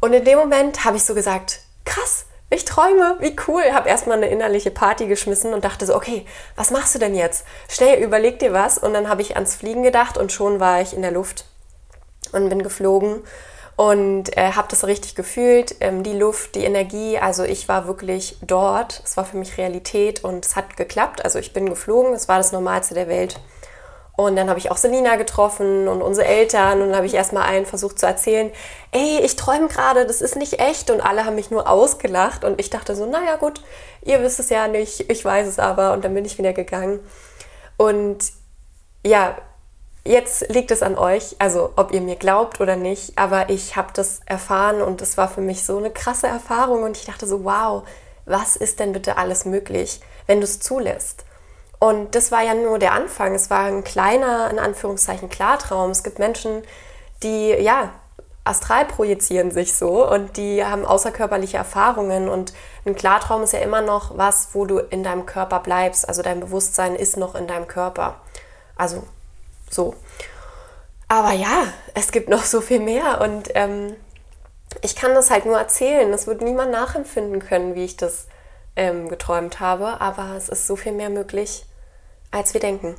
Und 0.00 0.12
in 0.12 0.24
dem 0.24 0.38
Moment 0.38 0.84
habe 0.84 0.96
ich 0.96 1.04
so 1.04 1.14
gesagt, 1.14 1.60
krass, 1.84 2.26
ich 2.48 2.64
träume, 2.64 3.16
wie 3.20 3.36
cool. 3.48 3.62
Habe 3.72 3.88
erstmal 3.88 4.16
eine 4.16 4.28
innerliche 4.28 4.70
Party 4.70 5.06
geschmissen 5.06 5.52
und 5.52 5.64
dachte 5.64 5.86
so, 5.86 5.94
okay, 5.94 6.24
was 6.56 6.70
machst 6.70 6.94
du 6.94 6.98
denn 6.98 7.14
jetzt? 7.14 7.44
Schnell, 7.68 8.02
überleg 8.02 8.38
dir 8.38 8.52
was. 8.52 8.78
Und 8.78 8.94
dann 8.94 9.08
habe 9.08 9.22
ich 9.22 9.34
ans 9.34 9.54
Fliegen 9.54 9.82
gedacht 9.82 10.16
und 10.16 10.32
schon 10.32 10.60
war 10.60 10.80
ich 10.80 10.94
in 10.94 11.02
der 11.02 11.12
Luft 11.12 11.44
und 12.32 12.48
bin 12.48 12.62
geflogen 12.62 13.22
und 13.80 14.36
äh, 14.36 14.52
habe 14.52 14.68
das 14.68 14.84
richtig 14.84 15.14
gefühlt, 15.14 15.74
ähm, 15.80 16.02
die 16.02 16.12
Luft, 16.12 16.54
die 16.54 16.64
Energie. 16.64 17.16
Also 17.18 17.44
ich 17.44 17.66
war 17.66 17.86
wirklich 17.86 18.36
dort. 18.42 19.00
Es 19.06 19.16
war 19.16 19.24
für 19.24 19.38
mich 19.38 19.56
Realität 19.56 20.22
und 20.22 20.44
es 20.44 20.54
hat 20.54 20.76
geklappt. 20.76 21.24
Also 21.24 21.38
ich 21.38 21.54
bin 21.54 21.66
geflogen, 21.66 22.12
es 22.12 22.28
war 22.28 22.36
das 22.36 22.52
Normalste 22.52 22.92
der 22.92 23.08
Welt. 23.08 23.40
Und 24.18 24.36
dann 24.36 24.50
habe 24.50 24.58
ich 24.58 24.70
auch 24.70 24.76
Selina 24.76 25.16
getroffen 25.16 25.88
und 25.88 26.02
unsere 26.02 26.26
Eltern 26.26 26.82
und 26.82 26.88
dann 26.88 26.96
habe 26.96 27.06
ich 27.06 27.14
erstmal 27.14 27.44
allen 27.44 27.64
versucht 27.64 27.98
zu 27.98 28.04
erzählen, 28.04 28.52
ey, 28.92 29.20
ich 29.24 29.36
träume 29.36 29.68
gerade, 29.68 30.04
das 30.04 30.20
ist 30.20 30.36
nicht 30.36 30.60
echt. 30.60 30.90
Und 30.90 31.00
alle 31.00 31.24
haben 31.24 31.36
mich 31.36 31.50
nur 31.50 31.66
ausgelacht 31.66 32.44
und 32.44 32.60
ich 32.60 32.68
dachte 32.68 32.94
so, 32.94 33.06
naja 33.06 33.36
gut, 33.36 33.62
ihr 34.02 34.22
wisst 34.22 34.40
es 34.40 34.50
ja 34.50 34.68
nicht, 34.68 35.10
ich 35.10 35.24
weiß 35.24 35.48
es 35.48 35.58
aber. 35.58 35.94
Und 35.94 36.04
dann 36.04 36.12
bin 36.12 36.26
ich 36.26 36.36
wieder 36.36 36.52
gegangen. 36.52 37.00
Und 37.78 38.30
ja, 39.06 39.38
jetzt 40.10 40.48
liegt 40.48 40.70
es 40.70 40.82
an 40.82 40.98
euch, 40.98 41.36
also 41.38 41.72
ob 41.76 41.92
ihr 41.92 42.00
mir 42.00 42.16
glaubt 42.16 42.60
oder 42.60 42.76
nicht, 42.76 43.16
aber 43.16 43.48
ich 43.48 43.76
habe 43.76 43.90
das 43.94 44.20
erfahren 44.26 44.82
und 44.82 45.00
es 45.00 45.16
war 45.16 45.28
für 45.28 45.40
mich 45.40 45.64
so 45.64 45.78
eine 45.78 45.90
krasse 45.90 46.26
Erfahrung 46.26 46.82
und 46.82 46.96
ich 46.96 47.06
dachte 47.06 47.26
so, 47.26 47.44
wow, 47.44 47.84
was 48.26 48.56
ist 48.56 48.80
denn 48.80 48.92
bitte 48.92 49.16
alles 49.18 49.44
möglich, 49.44 50.00
wenn 50.26 50.40
du 50.40 50.44
es 50.44 50.60
zulässt? 50.60 51.24
Und 51.78 52.14
das 52.14 52.30
war 52.30 52.42
ja 52.42 52.54
nur 52.54 52.78
der 52.78 52.92
Anfang. 52.92 53.34
Es 53.34 53.48
war 53.48 53.64
ein 53.64 53.84
kleiner, 53.84 54.50
in 54.50 54.58
Anführungszeichen, 54.58 55.30
Klartraum. 55.30 55.90
Es 55.90 56.02
gibt 56.02 56.18
Menschen, 56.18 56.62
die, 57.22 57.52
ja, 57.52 57.90
astral 58.44 58.84
projizieren 58.84 59.50
sich 59.50 59.74
so 59.74 60.06
und 60.06 60.36
die 60.36 60.62
haben 60.64 60.84
außerkörperliche 60.84 61.56
Erfahrungen. 61.56 62.28
Und 62.28 62.52
ein 62.84 62.94
Klartraum 62.94 63.44
ist 63.44 63.54
ja 63.54 63.60
immer 63.60 63.80
noch 63.80 64.18
was, 64.18 64.48
wo 64.52 64.66
du 64.66 64.78
in 64.78 65.02
deinem 65.02 65.24
Körper 65.24 65.60
bleibst. 65.60 66.06
Also 66.06 66.20
dein 66.20 66.40
Bewusstsein 66.40 66.94
ist 66.96 67.16
noch 67.16 67.34
in 67.34 67.46
deinem 67.46 67.66
Körper. 67.66 68.16
Also 68.76 69.02
so. 69.70 69.94
Aber 71.08 71.32
ja, 71.32 71.64
es 71.94 72.12
gibt 72.12 72.28
noch 72.28 72.44
so 72.44 72.60
viel 72.60 72.80
mehr 72.80 73.20
und 73.20 73.50
ähm, 73.54 73.96
ich 74.82 74.94
kann 74.94 75.14
das 75.14 75.30
halt 75.30 75.46
nur 75.46 75.58
erzählen. 75.58 76.12
Es 76.12 76.26
wird 76.26 76.42
niemand 76.42 76.70
nachempfinden 76.70 77.40
können, 77.40 77.74
wie 77.74 77.84
ich 77.84 77.96
das 77.96 78.26
ähm, 78.76 79.08
geträumt 79.08 79.60
habe, 79.60 80.00
aber 80.00 80.36
es 80.36 80.48
ist 80.48 80.66
so 80.66 80.76
viel 80.76 80.92
mehr 80.92 81.10
möglich 81.10 81.64
als 82.30 82.54
wir 82.54 82.60
denken. 82.60 82.94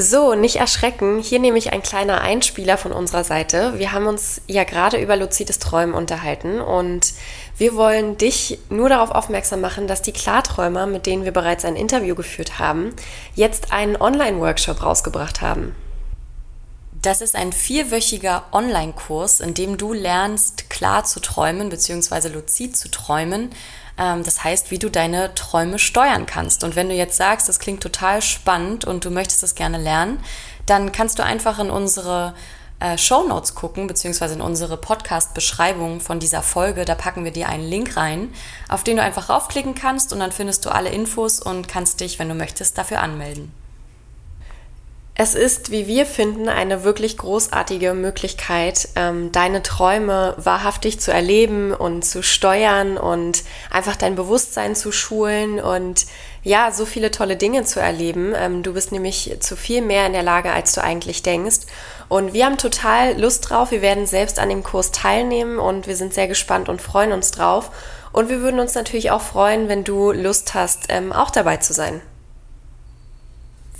So, 0.00 0.36
nicht 0.36 0.54
erschrecken. 0.54 1.18
Hier 1.18 1.40
nehme 1.40 1.58
ich 1.58 1.72
ein 1.72 1.82
kleiner 1.82 2.20
Einspieler 2.20 2.78
von 2.78 2.92
unserer 2.92 3.24
Seite. 3.24 3.80
Wir 3.80 3.90
haben 3.90 4.06
uns 4.06 4.40
ja 4.46 4.62
gerade 4.62 4.96
über 4.96 5.16
luzides 5.16 5.58
Träumen 5.58 5.92
unterhalten 5.92 6.60
und 6.60 7.14
wir 7.56 7.74
wollen 7.74 8.16
dich 8.16 8.60
nur 8.70 8.88
darauf 8.88 9.10
aufmerksam 9.10 9.60
machen, 9.60 9.88
dass 9.88 10.00
die 10.00 10.12
Klarträumer, 10.12 10.86
mit 10.86 11.06
denen 11.06 11.24
wir 11.24 11.32
bereits 11.32 11.64
ein 11.64 11.74
Interview 11.74 12.14
geführt 12.14 12.60
haben, 12.60 12.94
jetzt 13.34 13.72
einen 13.72 14.00
Online-Workshop 14.00 14.84
rausgebracht 14.84 15.40
haben. 15.40 15.74
Das 17.02 17.20
ist 17.20 17.34
ein 17.34 17.52
vierwöchiger 17.52 18.44
Online-Kurs, 18.52 19.40
in 19.40 19.54
dem 19.54 19.78
du 19.78 19.92
lernst, 19.92 20.70
klar 20.70 21.02
zu 21.06 21.18
träumen 21.18 21.70
bzw. 21.70 22.28
luzid 22.28 22.76
zu 22.76 22.88
träumen 22.88 23.50
das 23.98 24.44
heißt, 24.44 24.70
wie 24.70 24.78
du 24.78 24.90
deine 24.90 25.34
Träume 25.34 25.78
steuern 25.78 26.24
kannst. 26.24 26.64
Und 26.64 26.76
wenn 26.76 26.88
du 26.88 26.94
jetzt 26.94 27.16
sagst, 27.16 27.48
das 27.48 27.58
klingt 27.58 27.82
total 27.82 28.22
spannend 28.22 28.84
und 28.84 29.04
du 29.04 29.10
möchtest 29.10 29.42
das 29.42 29.54
gerne 29.54 29.78
lernen, 29.78 30.20
dann 30.66 30.92
kannst 30.92 31.18
du 31.18 31.24
einfach 31.24 31.58
in 31.58 31.70
unsere 31.70 32.34
äh, 32.80 32.96
Show 32.96 33.24
Notes 33.26 33.54
gucken, 33.54 33.86
beziehungsweise 33.86 34.34
in 34.34 34.40
unsere 34.40 34.76
Podcast-Beschreibung 34.76 36.00
von 36.00 36.20
dieser 36.20 36.42
Folge. 36.42 36.84
Da 36.84 36.94
packen 36.94 37.24
wir 37.24 37.32
dir 37.32 37.48
einen 37.48 37.68
Link 37.68 37.96
rein, 37.96 38.32
auf 38.68 38.84
den 38.84 38.96
du 38.96 39.02
einfach 39.02 39.28
raufklicken 39.28 39.74
kannst 39.74 40.12
und 40.12 40.20
dann 40.20 40.32
findest 40.32 40.64
du 40.64 40.70
alle 40.70 40.90
Infos 40.90 41.40
und 41.40 41.66
kannst 41.66 42.00
dich, 42.00 42.18
wenn 42.18 42.28
du 42.28 42.34
möchtest, 42.34 42.78
dafür 42.78 43.00
anmelden. 43.00 43.52
Es 45.20 45.34
ist, 45.34 45.72
wie 45.72 45.88
wir 45.88 46.06
finden, 46.06 46.48
eine 46.48 46.84
wirklich 46.84 47.18
großartige 47.18 47.92
Möglichkeit, 47.94 48.88
ähm, 48.94 49.32
deine 49.32 49.64
Träume 49.64 50.34
wahrhaftig 50.36 51.00
zu 51.00 51.12
erleben 51.12 51.74
und 51.74 52.04
zu 52.04 52.22
steuern 52.22 52.96
und 52.96 53.42
einfach 53.68 53.96
dein 53.96 54.14
Bewusstsein 54.14 54.76
zu 54.76 54.92
schulen 54.92 55.58
und 55.58 56.06
ja, 56.44 56.70
so 56.70 56.86
viele 56.86 57.10
tolle 57.10 57.34
Dinge 57.34 57.64
zu 57.64 57.80
erleben. 57.80 58.32
Ähm, 58.36 58.62
du 58.62 58.74
bist 58.74 58.92
nämlich 58.92 59.36
zu 59.40 59.56
viel 59.56 59.82
mehr 59.82 60.06
in 60.06 60.12
der 60.12 60.22
Lage, 60.22 60.52
als 60.52 60.72
du 60.74 60.84
eigentlich 60.84 61.24
denkst. 61.24 61.66
Und 62.08 62.32
wir 62.32 62.46
haben 62.46 62.56
total 62.56 63.20
Lust 63.20 63.50
drauf. 63.50 63.72
Wir 63.72 63.82
werden 63.82 64.06
selbst 64.06 64.38
an 64.38 64.48
dem 64.48 64.62
Kurs 64.62 64.92
teilnehmen 64.92 65.58
und 65.58 65.88
wir 65.88 65.96
sind 65.96 66.14
sehr 66.14 66.28
gespannt 66.28 66.68
und 66.68 66.80
freuen 66.80 67.10
uns 67.10 67.32
drauf. 67.32 67.72
Und 68.12 68.28
wir 68.28 68.40
würden 68.40 68.60
uns 68.60 68.76
natürlich 68.76 69.10
auch 69.10 69.22
freuen, 69.22 69.68
wenn 69.68 69.82
du 69.82 70.12
Lust 70.12 70.54
hast, 70.54 70.84
ähm, 70.90 71.12
auch 71.12 71.30
dabei 71.30 71.56
zu 71.56 71.72
sein. 71.72 72.02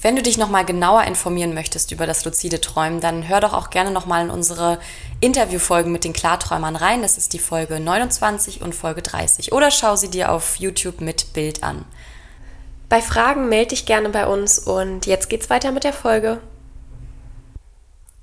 Wenn 0.01 0.15
du 0.15 0.23
dich 0.23 0.39
nochmal 0.39 0.65
genauer 0.65 1.03
informieren 1.05 1.55
möchtest 1.55 1.91
über 1.91 2.07
das 2.07 2.25
luzide 2.25 2.61
Träumen, 2.61 3.01
dann 3.01 3.27
hör 3.27 3.41
doch 3.41 3.53
auch 3.53 3.69
gerne 3.71 3.91
nochmal 3.91 4.25
in 4.25 4.31
unsere 4.31 4.79
Interviewfolgen 5.21 5.91
mit 5.91 6.05
den 6.05 6.13
Klarträumern 6.13 6.77
rein. 6.77 7.03
Das 7.03 7.19
ist 7.19 7.33
die 7.33 7.41
Folge 7.41 7.81
29 7.81 8.63
und 8.63 8.77
Folge 8.77 9.03
30. 9.03 9.53
Oder 9.53 9.73
schau 9.73 9.97
sie 9.97 10.09
dir 10.09 10.31
auf 10.31 10.57
YouTube 10.57 11.01
mit 11.01 11.33
Bild 11.33 11.65
an. 11.65 11.85
Bei 12.89 13.03
Fragen 13.03 13.49
melde 13.49 13.71
dich 13.71 13.87
gerne 13.87 14.09
bei 14.11 14.27
uns 14.27 14.61
und 14.61 15.07
jetzt 15.07 15.29
geht's 15.29 15.51
weiter 15.51 15.73
mit 15.73 15.83
der 15.83 15.93
Folge. 15.93 16.41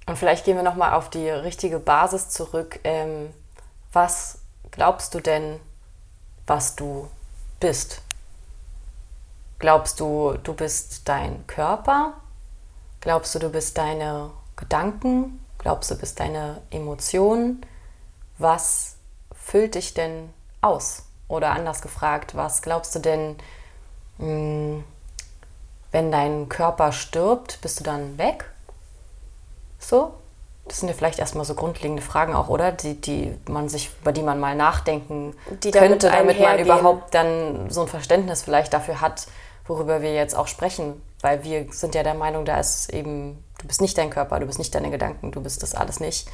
Und 0.05 0.17
vielleicht 0.17 0.45
gehen 0.45 0.55
wir 0.55 0.63
nochmal 0.63 0.93
auf 0.93 1.09
die 1.09 1.29
richtige 1.29 1.79
Basis 1.79 2.29
zurück. 2.29 2.79
Ähm, 2.85 3.31
was 3.91 4.39
glaubst 4.71 5.13
du 5.13 5.19
denn, 5.19 5.59
was 6.47 6.77
du 6.77 7.09
bist? 7.59 8.01
Glaubst 9.59 9.99
du, 9.99 10.37
du 10.43 10.53
bist 10.53 11.07
dein 11.07 11.47
Körper? 11.47 12.13
Glaubst 13.01 13.35
du, 13.35 13.39
du 13.39 13.49
bist 13.49 13.77
deine 13.77 14.31
Gedanken? 14.55 15.43
Glaubst 15.59 15.89
du, 15.89 15.95
du 15.95 16.01
bist 16.01 16.19
deine 16.19 16.61
Emotionen? 16.71 17.65
Was 18.37 18.95
füllt 19.33 19.75
dich 19.75 19.93
denn 19.93 20.33
aus? 20.61 21.03
Oder 21.27 21.51
anders 21.51 21.81
gefragt, 21.81 22.35
was 22.35 22.61
glaubst 22.61 22.93
du 22.95 22.99
denn, 22.99 23.37
hm, 24.17 24.83
wenn 25.91 26.11
dein 26.11 26.49
Körper 26.49 26.91
stirbt, 26.91 27.59
bist 27.61 27.79
du 27.79 27.83
dann 27.83 28.17
weg? 28.17 28.51
So? 29.79 30.13
Das 30.67 30.79
sind 30.79 30.89
ja 30.89 30.95
vielleicht 30.95 31.19
erstmal 31.19 31.45
so 31.45 31.53
grundlegende 31.53 32.01
Fragen 32.01 32.33
auch, 32.33 32.49
oder? 32.49 32.71
Die, 32.71 32.99
die 32.99 33.37
man 33.47 33.69
sich, 33.69 33.91
über 34.01 34.11
die 34.11 34.23
man 34.23 34.39
mal 34.39 34.55
nachdenken 34.55 35.35
die 35.63 35.71
könnte, 35.71 36.09
damit 36.09 36.39
man 36.39 36.59
überhaupt 36.59 37.13
dann 37.13 37.69
so 37.69 37.81
ein 37.81 37.87
Verständnis 37.87 38.41
vielleicht 38.41 38.73
dafür 38.73 38.99
hat, 38.99 39.27
worüber 39.67 40.01
wir 40.01 40.13
jetzt 40.13 40.35
auch 40.35 40.47
sprechen. 40.47 41.01
Weil 41.21 41.43
wir 41.43 41.67
sind 41.71 41.95
ja 41.95 42.03
der 42.03 42.13
Meinung, 42.13 42.45
da 42.45 42.59
ist 42.59 42.93
eben, 42.93 43.43
du 43.59 43.67
bist 43.67 43.81
nicht 43.81 43.97
dein 43.97 44.09
Körper, 44.09 44.39
du 44.39 44.45
bist 44.45 44.59
nicht 44.59 44.73
deine 44.75 44.91
Gedanken, 44.91 45.31
du 45.31 45.41
bist 45.41 45.63
das 45.63 45.75
alles 45.75 45.99
nicht. 45.99 46.27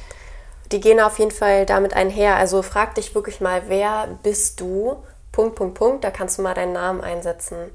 Die 0.70 0.80
gehen 0.80 1.00
auf 1.00 1.18
jeden 1.18 1.30
Fall 1.30 1.66
damit 1.66 1.94
einher. 1.94 2.36
Also 2.36 2.62
frag 2.62 2.94
dich 2.94 3.14
wirklich 3.14 3.40
mal, 3.40 3.64
wer 3.68 4.08
bist 4.22 4.60
du? 4.60 4.96
Punkt, 5.30 5.56
Punkt, 5.56 5.74
Punkt. 5.74 6.04
Da 6.04 6.10
kannst 6.10 6.38
du 6.38 6.42
mal 6.42 6.54
deinen 6.54 6.72
Namen 6.72 7.00
einsetzen. 7.00 7.70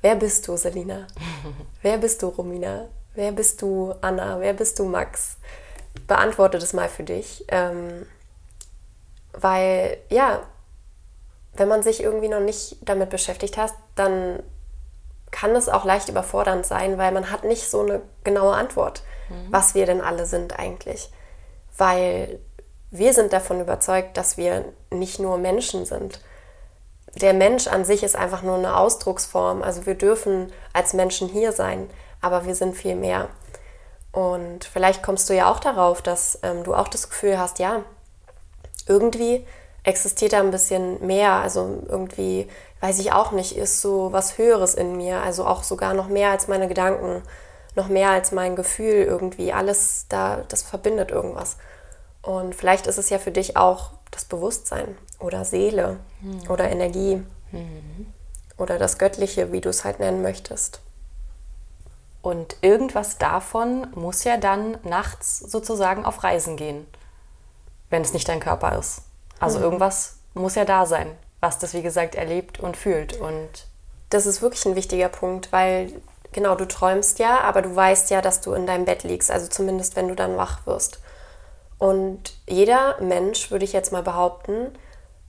Wer 0.00 0.16
bist 0.16 0.48
du, 0.48 0.56
Selina? 0.56 1.06
wer 1.82 1.98
bist 1.98 2.22
du, 2.22 2.28
Romina? 2.28 2.86
Wer 3.14 3.32
bist 3.32 3.60
du, 3.62 3.94
Anna? 4.00 4.40
Wer 4.40 4.54
bist 4.54 4.78
du, 4.78 4.84
Max? 4.84 5.36
beantworte 6.06 6.58
das 6.58 6.72
mal 6.72 6.88
für 6.88 7.02
dich. 7.02 7.44
Ähm, 7.48 8.06
weil, 9.32 9.98
ja, 10.08 10.42
wenn 11.54 11.68
man 11.68 11.82
sich 11.82 12.02
irgendwie 12.02 12.28
noch 12.28 12.40
nicht 12.40 12.76
damit 12.82 13.10
beschäftigt 13.10 13.56
hat, 13.56 13.72
dann 13.94 14.42
kann 15.32 15.56
es 15.56 15.68
auch 15.68 15.84
leicht 15.84 16.08
überfordernd 16.08 16.64
sein, 16.64 16.98
weil 16.98 17.10
man 17.10 17.32
hat 17.32 17.42
nicht 17.42 17.68
so 17.68 17.80
eine 17.80 18.02
genaue 18.22 18.54
Antwort, 18.54 19.02
mhm. 19.28 19.48
was 19.50 19.74
wir 19.74 19.86
denn 19.86 20.00
alle 20.00 20.26
sind 20.26 20.56
eigentlich. 20.56 21.10
Weil 21.76 22.38
wir 22.92 23.14
sind 23.14 23.32
davon 23.32 23.60
überzeugt, 23.60 24.16
dass 24.16 24.36
wir 24.36 24.66
nicht 24.90 25.18
nur 25.18 25.38
Menschen 25.38 25.86
sind. 25.86 26.20
Der 27.14 27.32
Mensch 27.32 27.66
an 27.66 27.84
sich 27.84 28.02
ist 28.02 28.14
einfach 28.14 28.42
nur 28.42 28.56
eine 28.56 28.76
Ausdrucksform. 28.76 29.62
Also 29.62 29.86
wir 29.86 29.94
dürfen 29.94 30.52
als 30.72 30.92
Menschen 30.92 31.28
hier 31.28 31.52
sein, 31.52 31.90
aber 32.20 32.44
wir 32.44 32.54
sind 32.54 32.76
viel 32.76 32.94
mehr. 32.94 33.28
Und 34.12 34.64
vielleicht 34.64 35.02
kommst 35.02 35.28
du 35.30 35.34
ja 35.34 35.50
auch 35.50 35.58
darauf, 35.58 36.02
dass 36.02 36.38
ähm, 36.42 36.64
du 36.64 36.74
auch 36.74 36.88
das 36.88 37.08
Gefühl 37.08 37.38
hast, 37.38 37.58
ja, 37.58 37.82
irgendwie 38.86 39.46
existiert 39.84 40.34
da 40.34 40.40
ein 40.40 40.50
bisschen 40.50 41.04
mehr. 41.06 41.32
Also 41.32 41.82
irgendwie, 41.88 42.48
weiß 42.82 42.98
ich 42.98 43.12
auch 43.12 43.30
nicht, 43.30 43.56
ist 43.56 43.80
so 43.80 44.12
was 44.12 44.38
Höheres 44.38 44.74
in 44.74 44.96
mir. 44.96 45.22
Also 45.22 45.46
auch 45.46 45.62
sogar 45.62 45.94
noch 45.94 46.08
mehr 46.08 46.30
als 46.30 46.48
meine 46.48 46.66
Gedanken, 46.66 47.22
noch 47.76 47.86
mehr 47.86 48.10
als 48.10 48.32
mein 48.32 48.56
Gefühl 48.56 49.04
irgendwie. 49.04 49.52
Alles 49.52 50.06
da, 50.08 50.44
das 50.48 50.62
verbindet 50.62 51.12
irgendwas. 51.12 51.56
Und 52.22 52.56
vielleicht 52.56 52.88
ist 52.88 52.98
es 52.98 53.08
ja 53.08 53.18
für 53.18 53.30
dich 53.30 53.56
auch 53.56 53.92
das 54.10 54.24
Bewusstsein 54.24 54.98
oder 55.20 55.44
Seele 55.44 55.98
mhm. 56.20 56.50
oder 56.50 56.70
Energie 56.70 57.22
mhm. 57.52 58.12
oder 58.58 58.78
das 58.78 58.98
Göttliche, 58.98 59.52
wie 59.52 59.60
du 59.60 59.68
es 59.68 59.84
halt 59.84 60.00
nennen 60.00 60.20
möchtest. 60.20 60.80
Und 62.20 62.56
irgendwas 62.62 63.16
davon 63.16 63.86
muss 63.94 64.24
ja 64.24 64.38
dann 64.38 64.76
nachts 64.82 65.38
sozusagen 65.38 66.04
auf 66.04 66.24
Reisen 66.24 66.56
gehen, 66.56 66.86
wenn 67.90 68.02
es 68.02 68.12
nicht 68.12 68.28
dein 68.28 68.40
Körper 68.40 68.76
ist. 68.76 69.02
Also 69.38 69.58
mhm. 69.58 69.64
irgendwas 69.64 70.16
muss 70.34 70.56
ja 70.56 70.64
da 70.64 70.84
sein, 70.84 71.08
was 71.42 71.58
das, 71.58 71.74
wie 71.74 71.82
gesagt, 71.82 72.14
erlebt 72.14 72.60
und 72.60 72.76
fühlt. 72.76 73.20
Und 73.20 73.66
das 74.10 74.26
ist 74.26 74.40
wirklich 74.40 74.64
ein 74.64 74.76
wichtiger 74.76 75.08
Punkt, 75.08 75.52
weil 75.52 75.92
genau, 76.30 76.54
du 76.54 76.66
träumst 76.66 77.18
ja, 77.18 77.40
aber 77.40 77.60
du 77.60 77.74
weißt 77.74 78.10
ja, 78.10 78.22
dass 78.22 78.40
du 78.40 78.54
in 78.54 78.66
deinem 78.66 78.84
Bett 78.84 79.02
liegst, 79.02 79.30
also 79.30 79.48
zumindest 79.48 79.96
wenn 79.96 80.08
du 80.08 80.14
dann 80.14 80.36
wach 80.36 80.66
wirst. 80.66 81.00
Und 81.78 82.34
jeder 82.48 82.96
Mensch, 83.00 83.50
würde 83.50 83.64
ich 83.64 83.72
jetzt 83.72 83.90
mal 83.90 84.04
behaupten, 84.04 84.68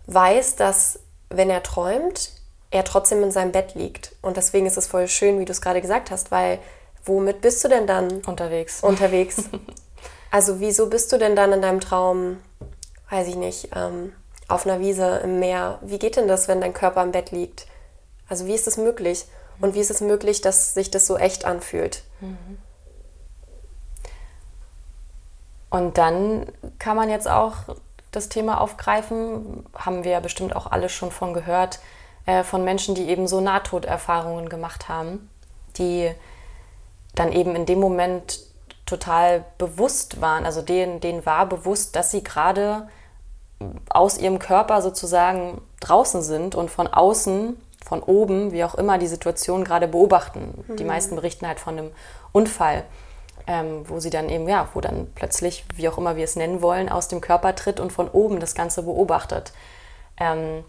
weiß, 0.05 0.55
dass 0.55 0.99
wenn 1.29 1.49
er 1.49 1.63
träumt, 1.63 2.31
er 2.69 2.83
trotzdem 2.83 3.23
in 3.23 3.31
seinem 3.31 3.51
Bett 3.51 3.73
liegt. 3.73 4.15
Und 4.21 4.37
deswegen 4.37 4.67
ist 4.67 4.77
es 4.77 4.87
voll 4.87 5.07
schön, 5.07 5.39
wie 5.39 5.45
du 5.45 5.51
es 5.51 5.61
gerade 5.61 5.81
gesagt 5.81 6.11
hast, 6.11 6.29
weil 6.29 6.59
womit 7.05 7.41
bist 7.41 7.63
du 7.63 7.69
denn 7.69 7.87
dann 7.87 8.21
unterwegs? 8.21 8.83
Unterwegs. 8.83 9.37
also 10.31 10.59
wieso 10.59 10.89
bist 10.89 11.11
du 11.11 11.17
denn 11.17 11.35
dann 11.35 11.53
in 11.53 11.61
deinem 11.63 11.79
Traum, 11.79 12.37
weiß 13.09 13.27
ich 13.29 13.35
nicht, 13.35 13.69
ähm, 13.75 14.13
auf 14.53 14.65
einer 14.65 14.79
Wiese 14.79 15.17
im 15.23 15.39
Meer? 15.39 15.79
Wie 15.81 15.99
geht 15.99 16.15
denn 16.15 16.27
das, 16.27 16.47
wenn 16.47 16.61
dein 16.61 16.73
Körper 16.73 17.03
im 17.03 17.11
Bett 17.11 17.31
liegt? 17.31 17.67
Also 18.29 18.45
wie 18.45 18.53
ist 18.53 18.67
es 18.67 18.77
möglich? 18.77 19.25
Und 19.59 19.73
wie 19.75 19.79
ist 19.79 19.91
es 19.91 20.01
möglich, 20.01 20.41
dass 20.41 20.73
sich 20.73 20.91
das 20.91 21.07
so 21.07 21.17
echt 21.17 21.45
anfühlt? 21.45 22.03
Und 25.69 25.97
dann 25.97 26.45
kann 26.79 26.95
man 26.95 27.09
jetzt 27.09 27.27
auch 27.27 27.55
das 28.11 28.29
Thema 28.29 28.61
aufgreifen, 28.61 29.65
haben 29.75 30.03
wir 30.03 30.11
ja 30.11 30.19
bestimmt 30.19 30.55
auch 30.55 30.71
alle 30.71 30.87
schon 30.87 31.11
von 31.11 31.33
gehört, 31.33 31.79
äh, 32.25 32.43
von 32.43 32.63
Menschen, 32.63 32.93
die 32.93 33.09
eben 33.09 33.27
so 33.27 33.41
Nahtoderfahrungen 33.41 34.49
gemacht 34.49 34.87
haben, 34.87 35.29
die 35.77 36.11
dann 37.15 37.31
eben 37.31 37.55
in 37.55 37.65
dem 37.65 37.79
Moment 37.79 38.39
total 38.85 39.45
bewusst 39.57 40.21
waren, 40.21 40.45
also 40.45 40.61
denen, 40.61 40.99
denen 40.99 41.25
war 41.25 41.47
bewusst, 41.47 41.95
dass 41.95 42.11
sie 42.11 42.23
gerade 42.23 42.87
aus 43.89 44.17
ihrem 44.17 44.39
Körper 44.39 44.81
sozusagen 44.81 45.61
draußen 45.79 46.21
sind 46.21 46.55
und 46.55 46.69
von 46.69 46.87
außen, 46.87 47.57
von 47.83 48.01
oben, 48.01 48.51
wie 48.51 48.63
auch 48.63 48.75
immer, 48.75 48.97
die 48.97 49.07
Situation 49.07 49.63
gerade 49.63 49.87
beobachten. 49.87 50.63
Mhm. 50.67 50.75
Die 50.77 50.83
meisten 50.83 51.15
berichten 51.15 51.47
halt 51.47 51.59
von 51.59 51.77
einem 51.77 51.91
Unfall, 52.31 52.83
ähm, 53.47 53.83
wo 53.87 53.99
sie 53.99 54.09
dann 54.09 54.29
eben, 54.29 54.47
ja, 54.47 54.69
wo 54.73 54.81
dann 54.81 55.07
plötzlich, 55.15 55.65
wie 55.75 55.89
auch 55.89 55.97
immer 55.97 56.15
wir 56.15 56.23
es 56.23 56.35
nennen 56.35 56.61
wollen, 56.61 56.89
aus 56.89 57.07
dem 57.07 57.21
Körper 57.21 57.55
tritt 57.55 57.79
und 57.79 57.91
von 57.91 58.07
oben 58.09 58.39
das 58.39 58.55
Ganze 58.55 58.83
beobachtet. 58.83 59.51
Ähm, 60.17 60.63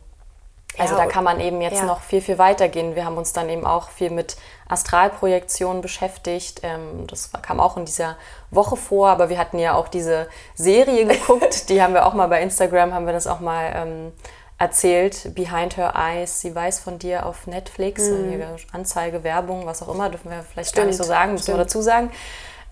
also 0.78 0.94
ja, 0.94 1.04
da 1.04 1.06
kann 1.06 1.24
man 1.24 1.40
eben 1.40 1.60
jetzt 1.60 1.80
ja. 1.80 1.84
noch 1.84 2.00
viel, 2.00 2.20
viel 2.20 2.38
weiter 2.38 2.68
gehen. 2.68 2.94
Wir 2.96 3.04
haben 3.04 3.16
uns 3.16 3.32
dann 3.32 3.48
eben 3.48 3.66
auch 3.66 3.90
viel 3.90 4.10
mit 4.10 4.36
Astralprojektionen 4.68 5.82
beschäftigt. 5.82 6.60
Ähm, 6.62 7.06
das 7.06 7.30
kam 7.42 7.60
auch 7.60 7.76
in 7.76 7.84
dieser 7.84 8.16
Woche 8.50 8.76
vor, 8.76 9.08
aber 9.08 9.28
wir 9.28 9.38
hatten 9.38 9.58
ja 9.58 9.74
auch 9.74 9.88
diese 9.88 10.28
Serie 10.54 11.06
geguckt. 11.06 11.68
die 11.68 11.82
haben 11.82 11.94
wir 11.94 12.06
auch 12.06 12.14
mal 12.14 12.26
bei 12.26 12.42
Instagram, 12.42 12.92
haben 12.92 13.06
wir 13.06 13.12
das 13.12 13.26
auch 13.26 13.40
mal 13.40 13.72
ähm, 13.74 14.12
erzählt. 14.58 15.34
Behind 15.34 15.76
Her 15.76 15.94
Eyes, 15.96 16.40
sie 16.40 16.54
weiß 16.54 16.80
von 16.80 16.98
dir 16.98 17.26
auf 17.26 17.46
Netflix. 17.46 18.08
Mhm. 18.08 18.42
Anzeige, 18.72 19.22
Werbung, 19.22 19.66
was 19.66 19.82
auch 19.82 19.94
immer, 19.94 20.08
dürfen 20.10 20.30
wir 20.30 20.42
vielleicht 20.42 20.70
Stimmt. 20.70 20.84
gar 20.84 20.86
nicht 20.86 20.96
so 20.96 21.04
sagen, 21.04 21.32
müssen 21.32 21.48
wir 21.48 21.58
dazu 21.58 21.82
sagen. 21.82 22.10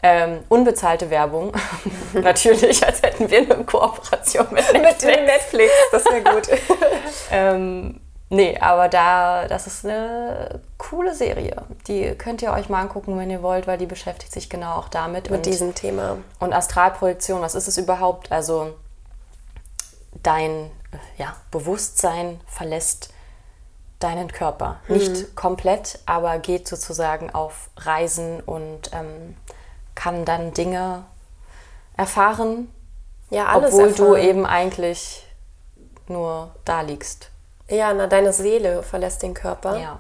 Ähm, 0.05 0.41
unbezahlte 0.49 1.11
Werbung. 1.11 1.53
Natürlich, 2.13 2.85
als 2.85 3.03
hätten 3.03 3.31
wir 3.31 3.39
eine 3.39 3.65
Kooperation 3.65 4.47
mit 4.51 4.73
Netflix. 4.73 5.05
mit 5.05 5.27
Netflix, 5.27 5.73
das 5.93 6.05
wäre 6.07 6.23
gut. 6.23 6.49
ähm, 7.31 8.01
nee, 8.29 8.59
aber 8.59 8.89
da, 8.89 9.47
das 9.47 9.69
ist 9.69 9.85
eine 9.87 10.61
coole 10.77 11.15
Serie. 11.15 11.63
Die 11.87 12.17
könnt 12.17 12.43
ihr 12.43 12.53
euch 12.53 12.69
mal 12.69 12.81
angucken, 12.81 13.17
wenn 13.17 13.31
ihr 13.31 13.43
wollt, 13.43 13.69
weil 13.69 13.79
die 13.79 13.87
beschäftigt 13.87 14.33
sich 14.33 14.51
genau 14.51 14.75
auch 14.75 14.89
damit. 14.89 15.31
Mit 15.31 15.39
und, 15.39 15.47
diesem 15.47 15.75
Thema. 15.77 16.19
Und 16.41 16.53
Astralprojektion, 16.53 17.41
was 17.41 17.55
ist 17.55 17.69
es 17.69 17.79
überhaupt? 17.79 18.33
Also 18.33 18.75
dein 20.25 20.71
ja, 21.17 21.37
Bewusstsein 21.53 22.41
verlässt 22.47 23.11
deinen 24.01 24.33
Körper. 24.33 24.81
Mhm. 24.89 24.97
Nicht 24.97 25.37
komplett, 25.37 26.01
aber 26.07 26.39
geht 26.39 26.67
sozusagen 26.67 27.31
auf 27.31 27.71
Reisen 27.77 28.41
und 28.41 28.91
ähm, 28.93 29.37
kann 29.95 30.25
dann 30.25 30.53
Dinge 30.53 31.05
erfahren, 31.97 32.73
ja, 33.31 33.47
alles 33.47 33.75
obwohl 33.75 33.89
erfahren. 33.89 34.13
du 34.13 34.17
eben 34.17 34.47
eigentlich 34.47 35.27
nur 36.09 36.51
da 36.65 36.83
liegst. 36.83 37.31
Ja, 37.69 37.95
na, 37.95 38.07
deine 38.07 38.33
Seele 38.33 38.83
verlässt 38.83 39.23
den 39.23 39.35
Körper. 39.35 39.79
Ja. 39.79 39.99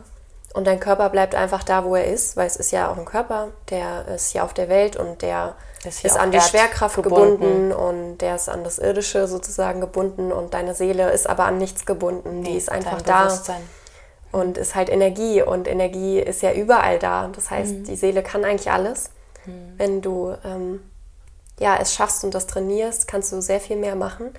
Und 0.54 0.66
dein 0.66 0.80
Körper 0.80 1.08
bleibt 1.08 1.34
einfach 1.34 1.62
da, 1.62 1.84
wo 1.84 1.96
er 1.96 2.04
ist, 2.04 2.36
weil 2.36 2.46
es 2.46 2.56
ist 2.56 2.72
ja 2.72 2.90
auch 2.90 2.98
ein 2.98 3.06
Körper, 3.06 3.48
der 3.70 4.06
ist 4.08 4.32
hier 4.32 4.44
auf 4.44 4.52
der 4.52 4.68
Welt 4.68 4.96
und 4.96 5.22
der 5.22 5.54
ist, 5.84 6.04
ist 6.04 6.18
an 6.18 6.30
die 6.30 6.40
Schwerkraft 6.40 6.96
gebunden. 6.96 7.40
gebunden. 7.40 7.72
und 7.72 8.18
der 8.18 8.36
ist 8.36 8.50
an 8.50 8.62
das 8.62 8.78
Irdische 8.78 9.26
sozusagen 9.26 9.80
gebunden 9.80 10.30
und 10.30 10.52
deine 10.52 10.74
Seele 10.74 11.10
ist 11.10 11.26
aber 11.26 11.44
an 11.44 11.56
nichts 11.56 11.86
gebunden. 11.86 12.40
Nee, 12.40 12.50
die 12.50 12.56
ist 12.58 12.70
einfach 12.70 13.00
da 13.00 13.28
und 14.30 14.58
ist 14.58 14.74
halt 14.74 14.88
Energie 14.88 15.42
und 15.42 15.68
Energie 15.68 16.18
ist 16.18 16.42
ja 16.42 16.52
überall 16.52 16.98
da. 16.98 17.28
Das 17.34 17.50
heißt, 17.50 17.72
mhm. 17.72 17.84
die 17.84 17.96
Seele 17.96 18.22
kann 18.22 18.44
eigentlich 18.44 18.70
alles. 18.70 19.10
Mhm. 19.46 19.74
Wenn 19.76 20.02
du 20.02 20.34
ähm, 20.44 20.80
ja, 21.58 21.76
es 21.80 21.94
schaffst 21.94 22.24
und 22.24 22.34
das 22.34 22.46
trainierst, 22.46 23.06
kannst 23.06 23.32
du 23.32 23.40
sehr 23.40 23.60
viel 23.60 23.76
mehr 23.76 23.94
machen. 23.94 24.32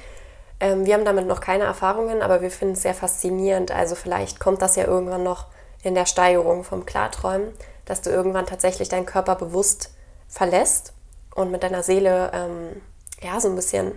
Ähm, 0.59 0.85
wir 0.85 0.93
haben 0.93 1.05
damit 1.05 1.27
noch 1.27 1.41
keine 1.41 1.63
Erfahrungen, 1.63 2.21
aber 2.21 2.41
wir 2.41 2.51
finden 2.51 2.73
es 2.73 2.81
sehr 2.81 2.93
faszinierend. 2.93 3.71
Also 3.71 3.95
vielleicht 3.95 4.39
kommt 4.39 4.61
das 4.61 4.75
ja 4.75 4.85
irgendwann 4.85 5.23
noch 5.23 5.47
in 5.83 5.95
der 5.95 6.05
Steigerung 6.05 6.63
vom 6.63 6.85
Klarträumen, 6.85 7.49
dass 7.85 8.01
du 8.01 8.09
irgendwann 8.09 8.45
tatsächlich 8.45 8.89
deinen 8.89 9.05
Körper 9.05 9.35
bewusst 9.35 9.91
verlässt 10.27 10.93
und 11.35 11.51
mit 11.51 11.63
deiner 11.63 11.83
Seele 11.83 12.31
ähm, 12.33 12.81
ja 13.21 13.39
so 13.39 13.49
ein 13.49 13.55
bisschen 13.55 13.91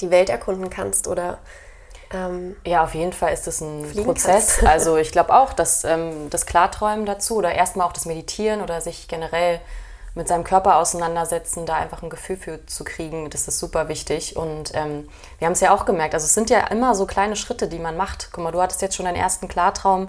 die 0.00 0.10
Welt 0.10 0.30
erkunden 0.30 0.70
kannst 0.70 1.06
oder 1.06 1.38
ähm, 2.12 2.56
ja, 2.66 2.84
auf 2.84 2.94
jeden 2.94 3.12
Fall 3.12 3.32
ist 3.32 3.46
es 3.46 3.60
ein 3.60 3.90
Prozess. 4.04 4.56
Kannst. 4.58 4.62
Also 4.66 4.96
ich 4.96 5.12
glaube 5.12 5.34
auch, 5.34 5.52
dass 5.52 5.84
ähm, 5.84 6.28
das 6.28 6.46
Klarträumen 6.46 7.06
dazu 7.06 7.36
oder 7.36 7.52
erstmal 7.54 7.86
auch 7.86 7.92
das 7.92 8.04
Meditieren 8.04 8.60
oder 8.60 8.80
sich 8.80 9.08
generell 9.08 9.60
mit 10.14 10.28
seinem 10.28 10.44
Körper 10.44 10.76
auseinandersetzen, 10.76 11.64
da 11.64 11.76
einfach 11.76 12.02
ein 12.02 12.10
Gefühl 12.10 12.36
für 12.36 12.66
zu 12.66 12.84
kriegen, 12.84 13.30
das 13.30 13.48
ist 13.48 13.58
super 13.58 13.88
wichtig. 13.88 14.36
Und 14.36 14.72
ähm, 14.74 15.08
wir 15.38 15.46
haben 15.46 15.54
es 15.54 15.60
ja 15.60 15.74
auch 15.74 15.86
gemerkt, 15.86 16.14
also 16.14 16.26
es 16.26 16.34
sind 16.34 16.50
ja 16.50 16.60
immer 16.66 16.94
so 16.94 17.06
kleine 17.06 17.36
Schritte, 17.36 17.68
die 17.68 17.78
man 17.78 17.96
macht. 17.96 18.28
Guck 18.32 18.44
mal, 18.44 18.52
du 18.52 18.60
hattest 18.60 18.82
jetzt 18.82 18.94
schon 18.94 19.06
deinen 19.06 19.16
ersten 19.16 19.48
Klartraum. 19.48 20.08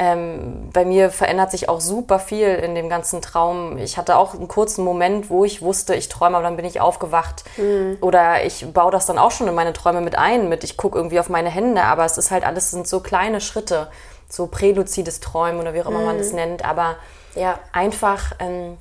Ähm, 0.00 0.70
bei 0.72 0.84
mir 0.84 1.10
verändert 1.10 1.50
sich 1.50 1.68
auch 1.68 1.80
super 1.80 2.20
viel 2.20 2.46
in 2.46 2.76
dem 2.76 2.88
ganzen 2.88 3.20
Traum. 3.20 3.78
Ich 3.78 3.96
hatte 3.96 4.16
auch 4.16 4.34
einen 4.34 4.46
kurzen 4.46 4.84
Moment, 4.84 5.28
wo 5.28 5.44
ich 5.44 5.60
wusste, 5.60 5.94
ich 5.94 6.08
träume, 6.08 6.36
aber 6.36 6.44
dann 6.44 6.56
bin 6.56 6.66
ich 6.66 6.80
aufgewacht. 6.80 7.42
Mhm. 7.56 7.98
Oder 8.00 8.44
ich 8.44 8.72
baue 8.72 8.92
das 8.92 9.06
dann 9.06 9.18
auch 9.18 9.32
schon 9.32 9.48
in 9.48 9.54
meine 9.54 9.72
Träume 9.72 10.00
mit 10.00 10.16
ein, 10.16 10.48
mit 10.48 10.62
ich 10.62 10.76
gucke 10.76 10.96
irgendwie 10.96 11.18
auf 11.18 11.28
meine 11.28 11.48
Hände, 11.48 11.82
aber 11.82 12.04
es 12.04 12.16
ist 12.16 12.30
halt 12.30 12.44
alles, 12.44 12.70
sind 12.70 12.86
so 12.86 13.00
kleine 13.00 13.40
Schritte, 13.40 13.90
so 14.28 14.46
präluzides 14.46 15.18
Träumen 15.18 15.60
oder 15.60 15.74
wie 15.74 15.82
auch 15.82 15.88
immer 15.88 16.00
mhm. 16.00 16.06
man 16.06 16.18
das 16.18 16.32
nennt. 16.32 16.64
Aber 16.64 16.94
ja. 17.34 17.58
einfach 17.72 18.34
ähm, 18.38 18.76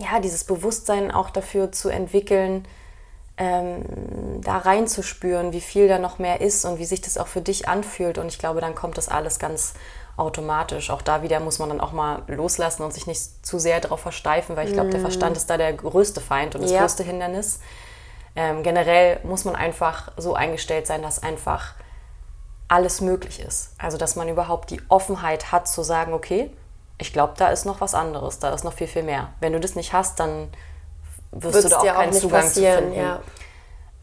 ja, 0.00 0.20
dieses 0.20 0.44
Bewusstsein 0.44 1.10
auch 1.10 1.30
dafür 1.30 1.72
zu 1.72 1.88
entwickeln, 1.88 2.66
ähm, 3.36 3.84
da 4.42 4.58
reinzuspüren, 4.58 5.52
wie 5.52 5.60
viel 5.60 5.88
da 5.88 5.98
noch 5.98 6.18
mehr 6.18 6.40
ist 6.40 6.64
und 6.64 6.78
wie 6.78 6.84
sich 6.84 7.00
das 7.00 7.18
auch 7.18 7.26
für 7.26 7.40
dich 7.40 7.68
anfühlt. 7.68 8.18
Und 8.18 8.28
ich 8.28 8.38
glaube, 8.38 8.60
dann 8.60 8.74
kommt 8.74 8.98
das 8.98 9.08
alles 9.08 9.38
ganz 9.38 9.74
automatisch. 10.16 10.90
Auch 10.90 11.02
da 11.02 11.22
wieder 11.22 11.40
muss 11.40 11.58
man 11.58 11.70
dann 11.70 11.80
auch 11.80 11.92
mal 11.92 12.22
loslassen 12.26 12.82
und 12.82 12.92
sich 12.92 13.06
nicht 13.06 13.46
zu 13.46 13.58
sehr 13.58 13.80
darauf 13.80 14.00
versteifen, 14.00 14.56
weil 14.56 14.68
ich 14.68 14.74
glaube, 14.74 14.90
der 14.90 15.00
mhm. 15.00 15.04
Verstand 15.04 15.36
ist 15.36 15.48
da 15.48 15.56
der 15.56 15.72
größte 15.72 16.20
Feind 16.20 16.54
und 16.54 16.62
das 16.62 16.70
ja. 16.70 16.80
größte 16.80 17.02
Hindernis. 17.02 17.60
Ähm, 18.36 18.62
generell 18.62 19.20
muss 19.24 19.44
man 19.44 19.56
einfach 19.56 20.12
so 20.16 20.34
eingestellt 20.34 20.86
sein, 20.86 21.02
dass 21.02 21.22
einfach 21.22 21.74
alles 22.68 23.00
möglich 23.00 23.40
ist. 23.40 23.72
Also, 23.78 23.96
dass 23.96 24.16
man 24.16 24.28
überhaupt 24.28 24.70
die 24.70 24.80
Offenheit 24.88 25.50
hat 25.50 25.66
zu 25.66 25.82
sagen, 25.82 26.12
okay, 26.12 26.50
ich 27.00 27.12
glaube, 27.12 27.34
da 27.36 27.48
ist 27.48 27.64
noch 27.64 27.80
was 27.80 27.94
anderes, 27.94 28.38
da 28.38 28.52
ist 28.52 28.62
noch 28.62 28.74
viel, 28.74 28.86
viel 28.86 29.02
mehr. 29.02 29.28
Wenn 29.40 29.52
du 29.52 29.60
das 29.60 29.74
nicht 29.74 29.92
hast, 29.92 30.20
dann 30.20 30.48
wirst 31.32 31.54
Wird's 31.54 31.64
du 31.64 31.70
da 31.70 31.78
auch 31.78 31.84
keinen 31.96 32.14
auch 32.14 32.20
Zugang 32.20 32.48
zu 32.48 32.60
finden. 32.60 32.94
Ja. 32.94 33.20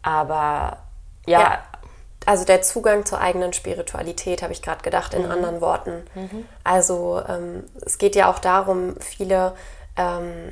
Aber 0.02 0.78
ja, 1.26 1.42
ja. 1.42 1.64
Also 2.26 2.44
der 2.44 2.62
Zugang 2.62 3.06
zur 3.06 3.22
eigenen 3.22 3.54
Spiritualität, 3.54 4.42
habe 4.42 4.52
ich 4.52 4.62
gerade 4.62 4.82
gedacht, 4.82 5.14
in 5.14 5.24
mhm. 5.24 5.32
anderen 5.32 5.62
Worten. 5.62 6.04
Mhm. 6.14 6.46
Also 6.64 7.22
ähm, 7.28 7.64
es 7.86 7.98
geht 8.00 8.16
ja 8.16 8.30
auch 8.30 8.40
darum, 8.40 8.96
viele 9.00 9.54
ähm, 9.96 10.52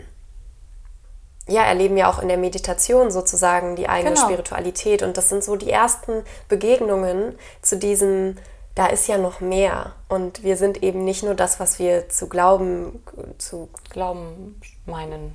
ja, 1.48 1.64
erleben 1.64 1.98
ja 1.98 2.10
auch 2.10 2.20
in 2.20 2.28
der 2.28 2.38
Meditation 2.38 3.12
sozusagen 3.12 3.76
die 3.76 3.90
eigene 3.90 4.14
genau. 4.14 4.26
Spiritualität. 4.26 5.04
Und 5.04 5.18
das 5.18 5.30
sind 5.30 5.44
so 5.44 5.56
die 5.56 5.70
ersten 5.70 6.24
Begegnungen 6.48 7.38
zu 7.62 7.78
diesem 7.78 8.38
da 8.76 8.88
ist 8.88 9.08
ja 9.08 9.18
noch 9.18 9.40
mehr. 9.40 9.94
Und 10.10 10.44
wir 10.44 10.58
sind 10.58 10.84
eben 10.84 11.04
nicht 11.06 11.24
nur 11.24 11.34
das, 11.34 11.60
was 11.60 11.80
wir 11.80 12.10
zu 12.10 12.28
glauben, 12.28 13.02
zu 13.38 13.70
glauben 13.90 14.62
meinen. 14.86 15.34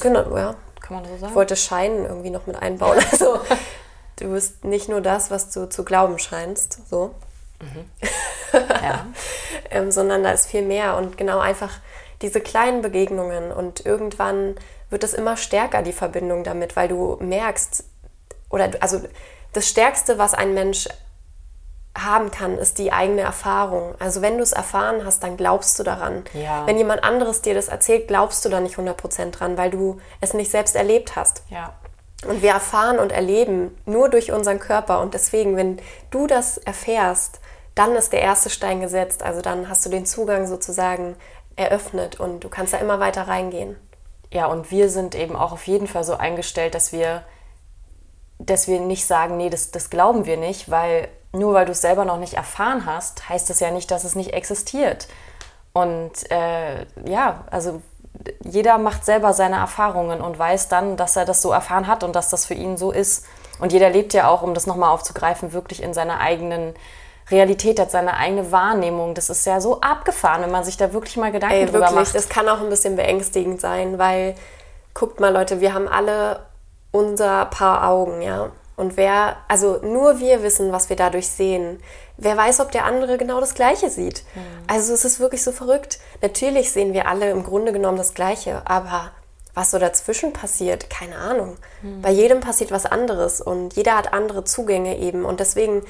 Genau, 0.00 0.36
ja. 0.36 0.54
Kann 0.80 0.96
man 0.96 1.04
so 1.06 1.16
sagen? 1.16 1.30
Ich 1.30 1.34
wollte 1.34 1.56
Scheinen 1.56 2.04
irgendwie 2.04 2.30
noch 2.30 2.46
mit 2.46 2.56
einbauen. 2.56 2.98
Also, 3.10 3.40
du 4.16 4.30
bist 4.30 4.64
nicht 4.64 4.88
nur 4.88 5.00
das, 5.00 5.30
was 5.30 5.50
du 5.50 5.68
zu 5.68 5.84
glauben 5.84 6.18
scheinst, 6.18 6.86
so. 6.88 7.14
Mhm. 7.60 7.90
Ja. 8.52 9.06
ähm, 9.70 9.90
sondern 9.90 10.22
da 10.22 10.30
ist 10.30 10.46
viel 10.46 10.62
mehr. 10.62 10.96
Und 10.98 11.16
genau 11.16 11.38
einfach 11.38 11.80
diese 12.20 12.42
kleinen 12.42 12.82
Begegnungen. 12.82 13.52
Und 13.52 13.84
irgendwann 13.86 14.54
wird 14.90 15.02
es 15.02 15.14
immer 15.14 15.38
stärker, 15.38 15.82
die 15.82 15.92
Verbindung 15.92 16.44
damit, 16.44 16.76
weil 16.76 16.88
du 16.88 17.16
merkst, 17.20 17.84
oder 18.50 18.70
also 18.80 19.00
das 19.54 19.66
Stärkste, 19.66 20.18
was 20.18 20.34
ein 20.34 20.52
Mensch 20.52 20.88
haben 21.96 22.30
kann, 22.30 22.58
ist 22.58 22.78
die 22.78 22.92
eigene 22.92 23.22
Erfahrung. 23.22 23.94
Also 23.98 24.22
wenn 24.22 24.36
du 24.36 24.42
es 24.42 24.52
erfahren 24.52 25.04
hast, 25.04 25.22
dann 25.22 25.36
glaubst 25.36 25.78
du 25.78 25.82
daran. 25.82 26.24
Ja. 26.34 26.66
Wenn 26.66 26.76
jemand 26.78 27.04
anderes 27.04 27.42
dir 27.42 27.54
das 27.54 27.68
erzählt, 27.68 28.08
glaubst 28.08 28.44
du 28.44 28.48
da 28.48 28.60
nicht 28.60 28.76
100% 28.76 29.30
dran, 29.30 29.56
weil 29.56 29.70
du 29.70 30.00
es 30.20 30.34
nicht 30.34 30.50
selbst 30.50 30.76
erlebt 30.76 31.16
hast. 31.16 31.42
Ja. 31.48 31.74
Und 32.26 32.42
wir 32.42 32.50
erfahren 32.50 32.98
und 32.98 33.12
erleben 33.12 33.76
nur 33.84 34.08
durch 34.08 34.32
unseren 34.32 34.58
Körper. 34.58 35.00
Und 35.00 35.14
deswegen, 35.14 35.56
wenn 35.56 35.80
du 36.10 36.26
das 36.26 36.58
erfährst, 36.58 37.40
dann 37.74 37.94
ist 37.94 38.12
der 38.12 38.22
erste 38.22 38.50
Stein 38.50 38.80
gesetzt. 38.80 39.22
Also 39.22 39.42
dann 39.42 39.68
hast 39.68 39.84
du 39.84 39.90
den 39.90 40.06
Zugang 40.06 40.46
sozusagen 40.46 41.16
eröffnet 41.56 42.20
und 42.20 42.40
du 42.40 42.48
kannst 42.48 42.72
da 42.72 42.78
immer 42.78 43.00
weiter 43.00 43.28
reingehen. 43.28 43.76
Ja, 44.32 44.46
und 44.46 44.70
wir 44.70 44.90
sind 44.90 45.14
eben 45.14 45.36
auch 45.36 45.52
auf 45.52 45.66
jeden 45.66 45.86
Fall 45.86 46.04
so 46.04 46.14
eingestellt, 46.14 46.74
dass 46.74 46.92
wir, 46.92 47.22
dass 48.38 48.66
wir 48.66 48.80
nicht 48.80 49.06
sagen, 49.06 49.36
nee, 49.36 49.50
das, 49.50 49.70
das 49.70 49.88
glauben 49.88 50.26
wir 50.26 50.36
nicht, 50.36 50.70
weil 50.70 51.08
nur 51.32 51.54
weil 51.54 51.66
du 51.66 51.72
es 51.72 51.80
selber 51.80 52.04
noch 52.04 52.18
nicht 52.18 52.34
erfahren 52.34 52.86
hast, 52.86 53.28
heißt 53.28 53.50
das 53.50 53.60
ja 53.60 53.70
nicht, 53.70 53.90
dass 53.90 54.04
es 54.04 54.14
nicht 54.14 54.32
existiert. 54.32 55.08
Und 55.72 56.30
äh, 56.30 56.86
ja, 57.04 57.44
also 57.50 57.82
jeder 58.42 58.78
macht 58.78 59.04
selber 59.04 59.32
seine 59.32 59.56
Erfahrungen 59.56 60.20
und 60.20 60.38
weiß 60.38 60.68
dann, 60.68 60.96
dass 60.96 61.16
er 61.16 61.24
das 61.24 61.42
so 61.42 61.50
erfahren 61.52 61.86
hat 61.86 62.02
und 62.02 62.16
dass 62.16 62.30
das 62.30 62.46
für 62.46 62.54
ihn 62.54 62.76
so 62.76 62.90
ist. 62.90 63.26
Und 63.58 63.72
jeder 63.72 63.90
lebt 63.90 64.14
ja 64.14 64.28
auch, 64.28 64.42
um 64.42 64.54
das 64.54 64.66
nochmal 64.66 64.90
aufzugreifen, 64.90 65.52
wirklich 65.52 65.82
in 65.82 65.94
seiner 65.94 66.20
eigenen 66.20 66.74
Realität, 67.30 67.80
hat 67.80 67.90
seine 67.90 68.16
eigene 68.16 68.52
Wahrnehmung. 68.52 69.14
Das 69.14 69.30
ist 69.30 69.46
ja 69.46 69.60
so 69.60 69.80
abgefahren, 69.80 70.42
wenn 70.42 70.50
man 70.50 70.64
sich 70.64 70.76
da 70.76 70.92
wirklich 70.92 71.16
mal 71.16 71.32
Gedanken 71.32 71.56
Ey, 71.56 71.66
drüber 71.66 71.80
wirklich, 71.80 71.94
macht. 71.94 72.14
das 72.14 72.28
kann 72.28 72.48
auch 72.48 72.60
ein 72.60 72.68
bisschen 72.68 72.96
beängstigend 72.96 73.60
sein, 73.60 73.98
weil 73.98 74.34
guckt 74.94 75.20
mal 75.20 75.32
Leute, 75.32 75.60
wir 75.60 75.74
haben 75.74 75.88
alle 75.88 76.40
unser 76.90 77.46
Paar 77.46 77.88
Augen, 77.88 78.22
ja. 78.22 78.50
Und 78.76 78.98
wer, 78.98 79.38
also 79.48 79.80
nur 79.82 80.20
wir 80.20 80.42
wissen, 80.42 80.70
was 80.70 80.90
wir 80.90 80.96
dadurch 80.96 81.28
sehen. 81.28 81.80
Wer 82.18 82.36
weiß, 82.36 82.60
ob 82.60 82.70
der 82.70 82.84
andere 82.84 83.16
genau 83.16 83.40
das 83.40 83.54
Gleiche 83.54 83.88
sieht. 83.88 84.22
Also 84.66 84.92
es 84.92 85.04
ist 85.04 85.18
wirklich 85.18 85.42
so 85.42 85.50
verrückt. 85.50 85.98
Natürlich 86.20 86.72
sehen 86.72 86.92
wir 86.92 87.08
alle 87.08 87.30
im 87.30 87.42
Grunde 87.42 87.72
genommen 87.72 87.96
das 87.96 88.12
Gleiche, 88.12 88.62
aber 88.66 89.12
was 89.54 89.70
so 89.70 89.78
dazwischen 89.78 90.34
passiert, 90.34 90.90
keine 90.90 91.16
Ahnung. 91.16 91.56
Bei 92.02 92.10
jedem 92.10 92.40
passiert 92.40 92.70
was 92.70 92.84
anderes 92.84 93.40
und 93.40 93.74
jeder 93.74 93.96
hat 93.96 94.12
andere 94.12 94.44
Zugänge 94.44 94.98
eben. 94.98 95.24
Und 95.24 95.40
deswegen, 95.40 95.82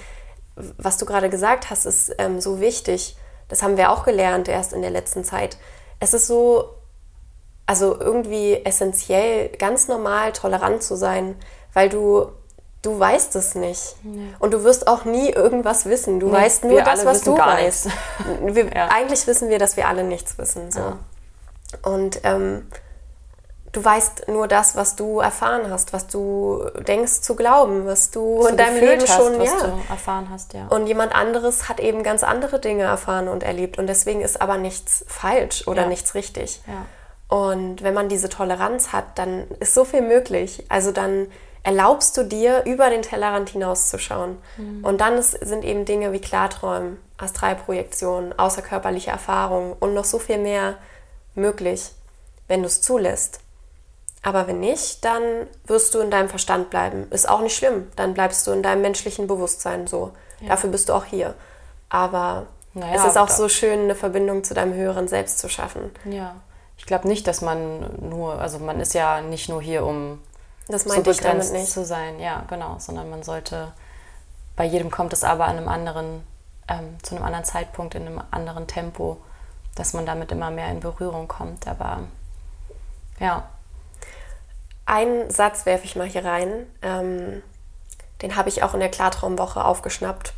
was 0.55 0.99
du 0.99 1.07
gerade 1.07 1.29
gesagt 1.29 1.69
hast, 1.71 1.85
ist 1.85 2.15
ähm, 2.19 2.41
so 2.41 2.61
wichtig. 2.61 3.17
Das 3.49 3.65
haben 3.65 3.77
wir 3.77 3.91
auch 3.91 4.05
gelernt 4.05 4.47
erst 4.47 4.73
in 4.73 4.83
der 4.83 4.93
letzten 4.93 5.25
Zeit. 5.25 5.59
Es 5.99 6.15
ist 6.15 6.29
so, 6.29 6.75
also 7.67 7.99
irgendwie 7.99 8.65
essentiell, 8.65 9.49
ganz 9.59 9.89
normal 9.89 10.33
tolerant 10.33 10.85
zu 10.85 10.95
sein, 10.95 11.35
weil 11.73 11.89
du 11.89 12.31
du 12.87 12.99
weißt 12.99 13.35
es 13.37 13.55
nicht. 13.55 13.97
Und 14.39 14.55
du 14.55 14.63
wirst 14.63 14.87
auch 14.87 15.05
nie 15.05 15.31
irgendwas 15.31 15.87
wissen. 15.87 16.21
Du 16.21 16.29
Nee, 16.29 16.35
weißt 16.35 16.65
nur 16.65 16.83
das, 16.83 17.05
was 17.05 17.23
du 17.23 17.37
weißt. 17.37 17.89
Wir, 18.43 18.67
Ja. 18.75 18.89
Eigentlich 18.89 19.27
wissen 19.27 19.49
wir, 19.49 19.59
dass 19.59 19.77
wir 19.77 19.89
alle 19.89 20.05
nichts 20.05 20.39
wissen. 20.39 20.71
So. 20.71 20.81
Ja. 20.81 20.99
Und 21.83 22.21
ähm, 22.23 22.67
du 23.73 23.85
weißt 23.85 24.29
nur 24.29 24.47
das, 24.47 24.77
was 24.77 24.95
du 24.95 25.19
erfahren 25.19 25.71
hast, 25.71 25.93
was 25.93 26.07
du 26.07 26.65
denkst 26.87 27.23
zu 27.23 27.35
glauben, 27.35 27.87
was 27.87 28.11
du 28.11 28.39
Was 28.39 28.51
in 28.51 28.57
du 28.57 28.65
deinem 28.65 28.81
Leben 28.81 29.03
hast, 29.03 29.17
schon 29.17 29.43
ja. 29.43 29.53
erfahren 29.91 30.29
hast, 30.31 30.55
ja. 30.55 30.67
Und 30.69 30.87
jemand 30.87 31.15
anderes 31.15 31.69
hat 31.69 31.81
eben 31.81 32.03
ganz 32.05 32.23
andere 32.23 32.61
Dinge 32.61 32.85
erfahren 32.85 33.27
und 33.29 33.43
erlebt. 33.43 33.79
Und 33.79 33.89
deswegen 33.89 34.21
ist 34.21 34.41
aber 34.41 34.59
nichts 34.59 35.05
falsch 35.09 35.67
oder 35.67 35.87
nichts 35.87 36.15
richtig. 36.15 36.63
Und 37.29 37.83
wenn 37.83 37.95
man 37.95 38.09
diese 38.09 38.29
Toleranz 38.29 38.93
hat, 38.93 39.19
dann 39.19 39.49
ist 39.59 39.75
so 39.75 39.85
viel 39.85 40.03
möglich. 40.03 40.65
Also 40.69 40.93
dann 40.93 41.27
erlaubst 41.67 42.17
du 42.17 42.23
dir, 42.23 42.63
über 42.65 42.91
den 42.91 43.03
Tellerrand 43.03 43.51
hinauszuschauen. 43.51 44.39
Und 44.83 45.01
dann 45.01 45.15
ist, 45.15 45.33
sind 45.33 45.65
eben 45.65 45.85
Dinge 45.85 46.13
wie 46.13 46.21
Klarträumen, 46.21 46.97
Astralprojektionen, 47.19 48.39
außerkörperliche 48.39 49.11
Erfahrungen 49.11 49.75
und 49.81 49.93
noch 49.93 50.05
so 50.05 50.21
viel 50.21 50.39
mehr 50.39 50.77
möglich, 51.35 51.91
wenn 52.47 52.61
du 52.61 52.69
es 52.69 52.83
zulässt. 52.83 53.41
Aber 54.23 54.47
wenn 54.47 54.61
nicht, 54.61 55.05
dann 55.05 55.23
wirst 55.65 55.93
du 55.93 55.99
in 55.99 56.13
deinem 56.13 56.29
Verstand 56.29 56.71
bleiben. 56.71 57.09
Ist 57.11 57.29
auch 57.29 57.41
nicht 57.41 57.57
schlimm. 57.57 57.89
Dann 57.97 58.15
bleibst 58.15 58.47
du 58.47 58.53
in 58.53 58.63
deinem 58.63 58.83
menschlichen 58.83 59.27
Bewusstsein 59.27 59.89
so. 59.89 60.13
Dafür 60.47 60.71
bist 60.71 60.89
du 60.89 60.93
auch 60.93 61.05
hier. 61.05 61.35
Aber 61.89 62.47
Naja, 62.75 62.95
es 62.95 63.05
ist 63.07 63.19
auch 63.19 63.29
so 63.29 63.49
schön, 63.49 63.81
eine 63.81 63.97
Verbindung 63.97 64.45
zu 64.45 64.55
deinem 64.55 64.75
höheren 64.75 65.09
Selbst 65.09 65.41
zu 65.41 65.49
schaffen. 65.49 65.91
Ja. 66.05 66.37
Ich 66.79 66.87
glaube 66.87 67.09
nicht, 67.09 67.27
dass 67.27 67.41
man 67.41 68.09
nur, 68.09 68.41
also 68.41 68.61
man 68.61 68.79
ist 68.79 68.95
ja 68.95 69.21
nicht 69.21 69.49
nur 69.49 69.61
hier, 69.61 69.85
um 69.85 70.21
Das 70.69 70.83
so 70.83 70.89
meinte 70.91 71.11
ich 71.11 71.19
damit 71.19 71.39
begrenzt 71.39 71.53
nicht. 71.53 71.71
zu 71.73 71.85
sein. 71.85 72.19
Ja, 72.21 72.45
genau. 72.49 72.79
Sondern 72.79 73.11
man 73.11 73.23
sollte, 73.23 73.73
bei 74.57 74.65
jedem 74.65 74.91
kommt 74.91 75.13
es 75.13 75.25
aber 75.25 75.47
an 75.47 75.57
einem 75.59 75.69
anderen, 75.69 76.27
ähm, 76.69 76.97
zu 77.03 77.15
einem 77.15 77.25
anderen 77.25 77.45
Zeitpunkt, 77.45 77.95
in 77.95 78.07
einem 78.07 78.23
anderen 78.31 78.67
Tempo, 78.67 79.19
dass 79.77 79.93
man 79.93 80.07
damit 80.07 80.33
immer 80.33 80.51
mehr 80.51 80.69
in 80.71 80.81
Berührung 80.81 81.29
kommt. 81.29 81.67
Aber 81.69 82.01
ja, 83.21 83.49
Einen 84.87 85.31
Satz 85.31 85.67
werfe 85.67 85.85
ich 85.85 85.97
mal 85.97 86.07
hier 86.09 86.25
rein. 86.25 86.67
Ähm, 86.83 87.43
den 88.23 88.37
habe 88.37 88.49
ich 88.49 88.63
auch 88.63 88.73
in 88.75 88.81
der 88.81 88.89
Klartraumwoche 88.91 89.65
aufgeschnappt. 89.65 90.33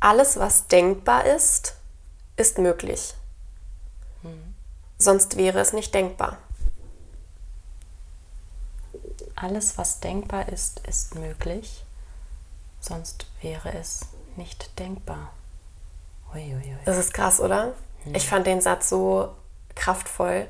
Alles, 0.00 0.38
was 0.38 0.66
denkbar 0.68 1.24
ist, 1.26 1.76
ist 2.36 2.58
möglich. 2.58 3.14
Sonst 4.98 5.36
wäre 5.36 5.58
es 5.60 5.72
nicht 5.72 5.92
denkbar. 5.94 6.38
Alles, 9.36 9.78
was 9.78 10.00
denkbar 10.00 10.48
ist, 10.48 10.86
ist 10.86 11.14
möglich. 11.14 11.84
Sonst 12.80 13.26
wäre 13.40 13.72
es 13.74 14.06
nicht 14.36 14.78
denkbar. 14.78 15.32
Uiuiui. 16.32 16.76
Das 16.84 16.98
ist 16.98 17.14
krass, 17.14 17.40
oder? 17.40 17.74
Ich 18.12 18.28
fand 18.28 18.46
den 18.46 18.60
Satz 18.60 18.90
so 18.90 19.34
kraftvoll, 19.74 20.46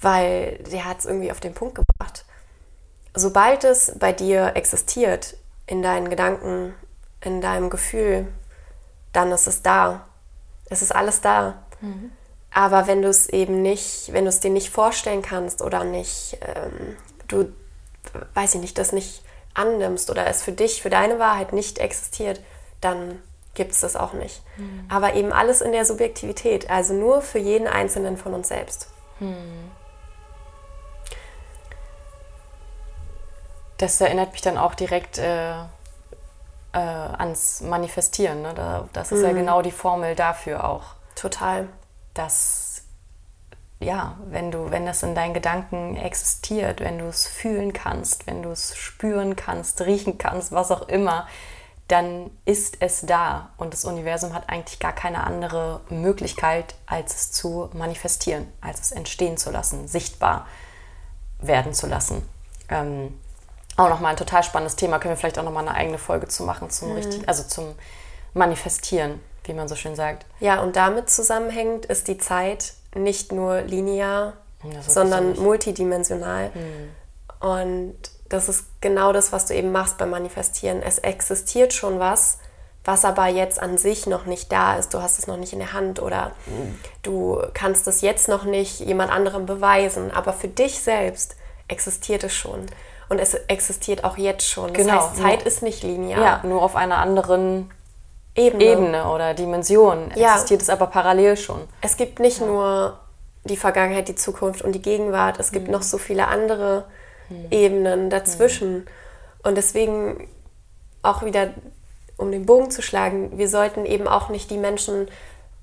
weil 0.00 0.56
der 0.70 0.86
hat 0.86 1.00
es 1.00 1.04
irgendwie 1.04 1.30
auf 1.30 1.40
den 1.40 1.52
Punkt 1.52 1.74
gebracht. 1.74 2.24
Sobald 3.14 3.64
es 3.64 3.92
bei 3.98 4.12
dir 4.12 4.56
existiert, 4.56 5.36
in 5.66 5.82
deinen 5.82 6.08
Gedanken, 6.08 6.74
in 7.20 7.40
deinem 7.40 7.68
Gefühl, 7.68 8.26
dann 9.12 9.30
ist 9.32 9.46
es 9.46 9.62
da. 9.62 10.06
Es 10.70 10.80
ist 10.80 10.94
alles 10.94 11.20
da. 11.20 11.62
Aber 12.54 12.86
wenn 12.86 13.02
du 13.02 13.08
es 13.08 13.28
eben 13.28 13.62
nicht, 13.62 14.12
wenn 14.12 14.24
du 14.24 14.28
es 14.28 14.40
dir 14.40 14.50
nicht 14.50 14.70
vorstellen 14.70 15.22
kannst 15.22 15.62
oder 15.62 15.84
nicht, 15.84 16.38
ähm, 16.40 16.96
du, 17.28 17.52
weiß 18.34 18.54
ich 18.54 18.60
nicht, 18.60 18.78
das 18.78 18.92
nicht 18.92 19.22
annimmst 19.54 20.10
oder 20.10 20.26
es 20.26 20.42
für 20.42 20.52
dich, 20.52 20.82
für 20.82 20.90
deine 20.90 21.18
Wahrheit 21.18 21.52
nicht 21.52 21.78
existiert, 21.78 22.40
dann 22.80 23.22
gibt 23.54 23.72
es 23.72 23.80
das 23.80 23.96
auch 23.96 24.12
nicht. 24.12 24.42
Aber 24.88 25.14
eben 25.14 25.32
alles 25.32 25.60
in 25.60 25.72
der 25.72 25.84
Subjektivität, 25.84 26.70
also 26.70 26.94
nur 26.94 27.22
für 27.22 27.38
jeden 27.38 27.66
Einzelnen 27.66 28.16
von 28.16 28.34
uns 28.34 28.48
selbst. 28.48 28.88
Das 33.76 34.00
erinnert 34.00 34.32
mich 34.32 34.42
dann 34.42 34.56
auch 34.56 34.74
direkt 34.74 35.18
äh, 35.18 35.54
äh, 36.72 36.78
ans 36.78 37.60
Manifestieren. 37.60 38.42
Ne? 38.42 38.54
Da, 38.54 38.88
das 38.92 39.12
ist 39.12 39.22
ja 39.22 39.32
genau 39.32 39.60
die 39.62 39.72
Formel 39.72 40.14
dafür 40.14 40.64
auch, 40.64 40.94
Total. 41.14 41.68
dass 42.14 42.61
ja, 43.82 44.16
wenn 44.30 44.50
du, 44.50 44.70
wenn 44.70 44.86
das 44.86 45.02
in 45.02 45.14
deinen 45.14 45.34
Gedanken 45.34 45.96
existiert, 45.96 46.80
wenn 46.80 46.98
du 46.98 47.06
es 47.06 47.26
fühlen 47.26 47.72
kannst, 47.72 48.26
wenn 48.26 48.42
du 48.42 48.50
es 48.50 48.76
spüren 48.76 49.36
kannst, 49.36 49.80
riechen 49.82 50.18
kannst, 50.18 50.52
was 50.52 50.70
auch 50.70 50.88
immer, 50.88 51.26
dann 51.88 52.30
ist 52.44 52.76
es 52.80 53.02
da 53.02 53.50
und 53.58 53.74
das 53.74 53.84
Universum 53.84 54.32
hat 54.32 54.48
eigentlich 54.48 54.78
gar 54.78 54.94
keine 54.94 55.24
andere 55.24 55.80
Möglichkeit, 55.90 56.74
als 56.86 57.14
es 57.14 57.32
zu 57.32 57.68
manifestieren, 57.74 58.46
als 58.60 58.80
es 58.80 58.92
entstehen 58.92 59.36
zu 59.36 59.50
lassen, 59.50 59.88
sichtbar 59.88 60.46
werden 61.40 61.74
zu 61.74 61.86
lassen. 61.86 62.26
Ähm, 62.70 63.20
auch 63.76 63.88
nochmal 63.88 64.12
ein 64.12 64.16
total 64.16 64.42
spannendes 64.42 64.76
Thema, 64.76 64.98
können 64.98 65.12
wir 65.12 65.18
vielleicht 65.18 65.38
auch 65.38 65.44
nochmal 65.44 65.66
eine 65.66 65.76
eigene 65.76 65.98
Folge 65.98 66.28
zu 66.28 66.44
machen, 66.44 66.70
zum 66.70 66.92
richtig, 66.92 67.28
also 67.28 67.42
zum 67.42 67.74
Manifestieren, 68.34 69.20
wie 69.44 69.52
man 69.52 69.68
so 69.68 69.76
schön 69.76 69.96
sagt. 69.96 70.24
Ja, 70.40 70.62
und 70.62 70.76
damit 70.76 71.10
zusammenhängend 71.10 71.86
ist 71.86 72.08
die 72.08 72.18
Zeit 72.18 72.74
nicht 72.94 73.32
nur 73.32 73.60
linear, 73.62 74.34
so 74.62 74.92
sondern 74.92 75.38
multidimensional. 75.38 76.50
Und 77.40 77.94
das 78.28 78.48
ist 78.48 78.66
genau 78.80 79.12
das, 79.12 79.32
was 79.32 79.46
du 79.46 79.54
eben 79.54 79.72
machst 79.72 79.98
beim 79.98 80.10
Manifestieren. 80.10 80.82
Es 80.82 80.98
existiert 80.98 81.72
schon 81.72 81.98
was, 81.98 82.38
was 82.84 83.04
aber 83.04 83.26
jetzt 83.26 83.60
an 83.60 83.78
sich 83.78 84.06
noch 84.06 84.26
nicht 84.26 84.50
da 84.52 84.76
ist. 84.76 84.94
Du 84.94 85.02
hast 85.02 85.18
es 85.18 85.26
noch 85.26 85.36
nicht 85.36 85.52
in 85.52 85.58
der 85.58 85.72
Hand 85.72 86.00
oder 86.00 86.32
du 87.02 87.40
kannst 87.54 87.86
es 87.88 88.00
jetzt 88.00 88.28
noch 88.28 88.44
nicht 88.44 88.80
jemand 88.80 89.12
anderem 89.12 89.46
beweisen. 89.46 90.10
Aber 90.10 90.32
für 90.32 90.48
dich 90.48 90.80
selbst 90.80 91.36
existiert 91.68 92.24
es 92.24 92.32
schon. 92.34 92.66
Und 93.08 93.18
es 93.18 93.34
existiert 93.34 94.04
auch 94.04 94.16
jetzt 94.16 94.48
schon. 94.48 94.72
Das 94.72 94.86
Genau, 94.86 95.00
heißt, 95.10 95.16
Zeit 95.16 95.38
nur- 95.40 95.46
ist 95.46 95.62
nicht 95.62 95.82
linear. 95.82 96.20
Ja, 96.22 96.40
nur 96.44 96.62
auf 96.62 96.76
einer 96.76 96.96
anderen 96.98 97.70
Ebene. 98.34 98.64
Ebene 98.64 99.10
oder 99.10 99.34
Dimension 99.34 100.10
Ja. 100.14 100.32
existiert 100.34 100.62
es 100.62 100.70
aber 100.70 100.86
parallel 100.86 101.36
schon. 101.36 101.60
Es 101.82 101.96
gibt 101.96 102.18
nicht 102.18 102.40
nur 102.40 102.98
die 103.44 103.56
Vergangenheit, 103.56 104.08
die 104.08 104.14
Zukunft 104.14 104.62
und 104.62 104.72
die 104.72 104.80
Gegenwart, 104.82 105.38
es 105.38 105.50
Mhm. 105.50 105.54
gibt 105.54 105.68
noch 105.68 105.82
so 105.82 105.98
viele 105.98 106.28
andere 106.28 106.84
Ebenen 107.50 108.10
dazwischen. 108.10 108.86
Und 109.42 109.56
deswegen 109.56 110.28
auch 111.02 111.24
wieder, 111.24 111.48
um 112.18 112.30
den 112.30 112.44
Bogen 112.46 112.70
zu 112.70 112.82
schlagen, 112.82 113.38
wir 113.38 113.48
sollten 113.48 113.84
eben 113.86 114.06
auch 114.06 114.28
nicht 114.28 114.50
die 114.50 114.58
Menschen 114.58 115.08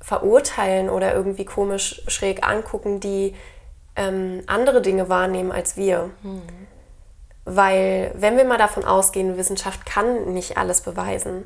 verurteilen 0.01 0.89
oder 0.89 1.13
irgendwie 1.13 1.45
komisch 1.45 2.01
schräg 2.07 2.47
angucken, 2.47 2.99
die 2.99 3.35
ähm, 3.95 4.41
andere 4.47 4.81
Dinge 4.81 5.09
wahrnehmen 5.09 5.51
als 5.51 5.75
wir. 5.77 6.09
Weil 7.45 8.11
wenn 8.15 8.37
wir 8.37 8.45
mal 8.45 8.57
davon 8.57 8.83
ausgehen, 8.85 9.37
Wissenschaft 9.37 9.85
kann 9.85 10.33
nicht 10.33 10.57
alles 10.57 10.81
beweisen, 10.81 11.45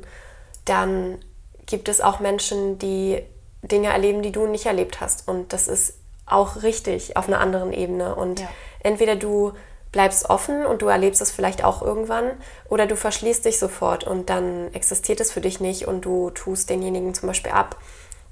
dann 0.64 1.18
gibt 1.66 1.88
es 1.88 2.00
auch 2.00 2.20
Menschen, 2.20 2.78
die 2.78 3.22
Dinge 3.62 3.88
erleben, 3.88 4.22
die 4.22 4.32
du 4.32 4.46
nicht 4.46 4.66
erlebt 4.66 5.00
hast. 5.00 5.26
Und 5.28 5.52
das 5.52 5.68
ist 5.68 5.98
auch 6.26 6.62
richtig 6.62 7.16
auf 7.16 7.28
einer 7.28 7.40
anderen 7.40 7.72
Ebene. 7.72 8.14
Und 8.14 8.40
Ja. 8.40 8.48
entweder 8.80 9.16
du 9.16 9.52
bleibst 9.92 10.28
offen 10.28 10.66
und 10.66 10.82
du 10.82 10.88
erlebst 10.88 11.22
es 11.22 11.30
vielleicht 11.30 11.62
auch 11.62 11.80
irgendwann 11.80 12.32
oder 12.68 12.86
du 12.86 12.96
verschließt 12.96 13.44
dich 13.44 13.60
sofort 13.60 14.02
und 14.04 14.28
dann 14.28 14.74
existiert 14.74 15.20
es 15.20 15.30
für 15.30 15.40
dich 15.40 15.60
nicht 15.60 15.86
und 15.86 16.04
du 16.04 16.30
tust 16.30 16.68
denjenigen 16.68 17.14
zum 17.14 17.28
Beispiel 17.28 17.52
ab. 17.52 17.76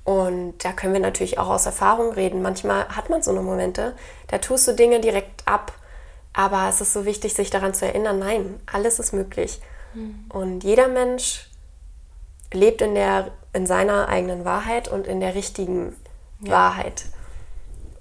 Und 0.05 0.55
da 0.65 0.73
können 0.73 0.93
wir 0.93 1.01
natürlich 1.01 1.39
auch 1.39 1.49
aus 1.49 1.67
Erfahrung 1.67 2.13
reden. 2.13 2.43
Manchmal 2.43 2.89
hat 2.89 3.11
man 3.11 3.23
so 3.23 3.31
eine 3.31 3.43
Momente, 3.43 3.95
da 4.27 4.39
tust 4.39 4.67
du 4.67 4.73
Dinge 4.73 4.99
direkt 5.01 5.47
ab, 5.47 5.73
aber 6.33 6.67
es 6.69 6.81
ist 6.81 6.93
so 6.93 7.05
wichtig, 7.05 7.35
sich 7.35 7.51
daran 7.51 7.75
zu 7.75 7.87
erinnern, 7.87 8.19
nein, 8.19 8.59
alles 8.71 8.99
ist 8.99 9.13
möglich. 9.13 9.61
Und 10.31 10.65
jeder 10.65 10.89
Mensch 10.89 11.49
lebt 12.55 12.83
in, 12.83 12.95
der, 12.95 13.29
in 13.53 13.67
seiner 13.67 14.09
eigenen 14.09 14.45
Wahrheit 14.45 14.89
und 14.89 15.07
in 15.07 15.21
der 15.21 15.35
richtigen 15.35 15.97
Wahrheit. 16.41 17.05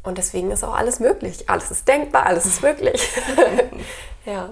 Und 0.03 0.17
deswegen 0.17 0.49
ist 0.51 0.63
auch 0.63 0.75
alles 0.75 0.99
möglich. 0.99 1.49
Alles 1.49 1.69
ist 1.71 1.87
denkbar, 1.87 2.25
alles 2.25 2.45
ist 2.45 2.61
möglich. 2.63 3.07
ja. 4.25 4.49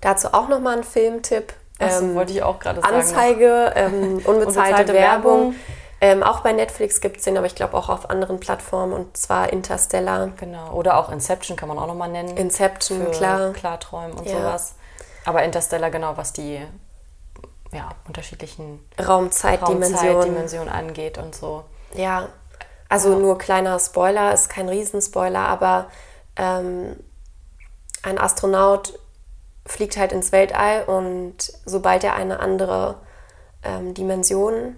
Dazu 0.00 0.28
auch 0.32 0.48
nochmal 0.48 0.78
ein 0.78 0.84
Filmtipp. 0.84 1.52
Das 1.78 2.00
Ähm, 2.00 2.14
wollte 2.14 2.32
ich 2.32 2.42
auch 2.42 2.58
gerade 2.58 2.80
sagen. 2.80 2.94
Anzeige, 2.94 3.72
ähm, 3.74 3.92
unbezahlte, 4.24 4.30
Unbezahlte 4.30 4.92
Werbung. 4.94 5.32
Werbung. 5.40 5.54
Ähm, 6.00 6.22
auch 6.22 6.40
bei 6.40 6.52
Netflix 6.52 7.00
gibt 7.00 7.16
es 7.18 7.24
den, 7.24 7.36
aber 7.38 7.46
ich 7.46 7.54
glaube 7.54 7.74
auch 7.76 7.88
auf 7.88 8.10
anderen 8.10 8.38
Plattformen 8.38 8.92
und 8.92 9.16
zwar 9.16 9.50
Interstellar, 9.52 10.28
Genau. 10.38 10.72
Oder 10.72 10.98
auch 10.98 11.10
Inception 11.10 11.56
kann 11.56 11.68
man 11.68 11.78
auch 11.78 11.86
nochmal 11.86 12.10
nennen. 12.10 12.36
Inception, 12.36 13.10
klar. 13.12 13.52
Klarträumen 13.54 14.12
und 14.12 14.26
Ja. 14.28 14.36
sowas. 14.38 14.74
Aber 15.24 15.42
Interstellar 15.42 15.90
genau, 15.90 16.16
was 16.16 16.34
die 16.34 16.60
ja, 17.76 17.90
unterschiedlichen 18.06 18.80
Raumzeitdimensionen. 18.98 20.14
Raumzeitdimensionen 20.14 20.68
angeht 20.68 21.18
und 21.18 21.34
so. 21.34 21.64
Ja, 21.94 22.28
also 22.88 23.18
nur 23.18 23.38
kleiner 23.38 23.78
Spoiler, 23.78 24.32
ist 24.32 24.48
kein 24.48 24.68
Riesenspoiler, 24.68 25.40
aber 25.40 25.88
ähm, 26.36 26.96
ein 28.02 28.18
Astronaut 28.18 28.98
fliegt 29.66 29.96
halt 29.96 30.12
ins 30.12 30.32
Weltall 30.32 30.84
und 30.84 31.52
sobald 31.64 32.04
er 32.04 32.14
eine 32.14 32.40
andere 32.40 32.96
ähm, 33.62 33.94
Dimension 33.94 34.76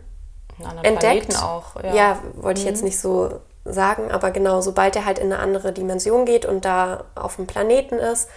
entdeckt, 0.83 1.37
auch. 1.41 1.81
ja, 1.83 2.19
wollte 2.35 2.61
ich 2.61 2.67
jetzt 2.67 2.83
nicht 2.83 2.99
so 2.99 3.41
sagen, 3.65 4.11
aber 4.11 4.31
genau, 4.31 4.61
sobald 4.61 4.97
er 4.97 5.05
halt 5.05 5.19
in 5.19 5.33
eine 5.33 5.41
andere 5.41 5.73
Dimension 5.73 6.25
geht 6.25 6.47
und 6.47 6.65
da 6.65 7.05
auf 7.15 7.37
dem 7.37 7.47
Planeten 7.47 7.97
ist, 7.97 8.29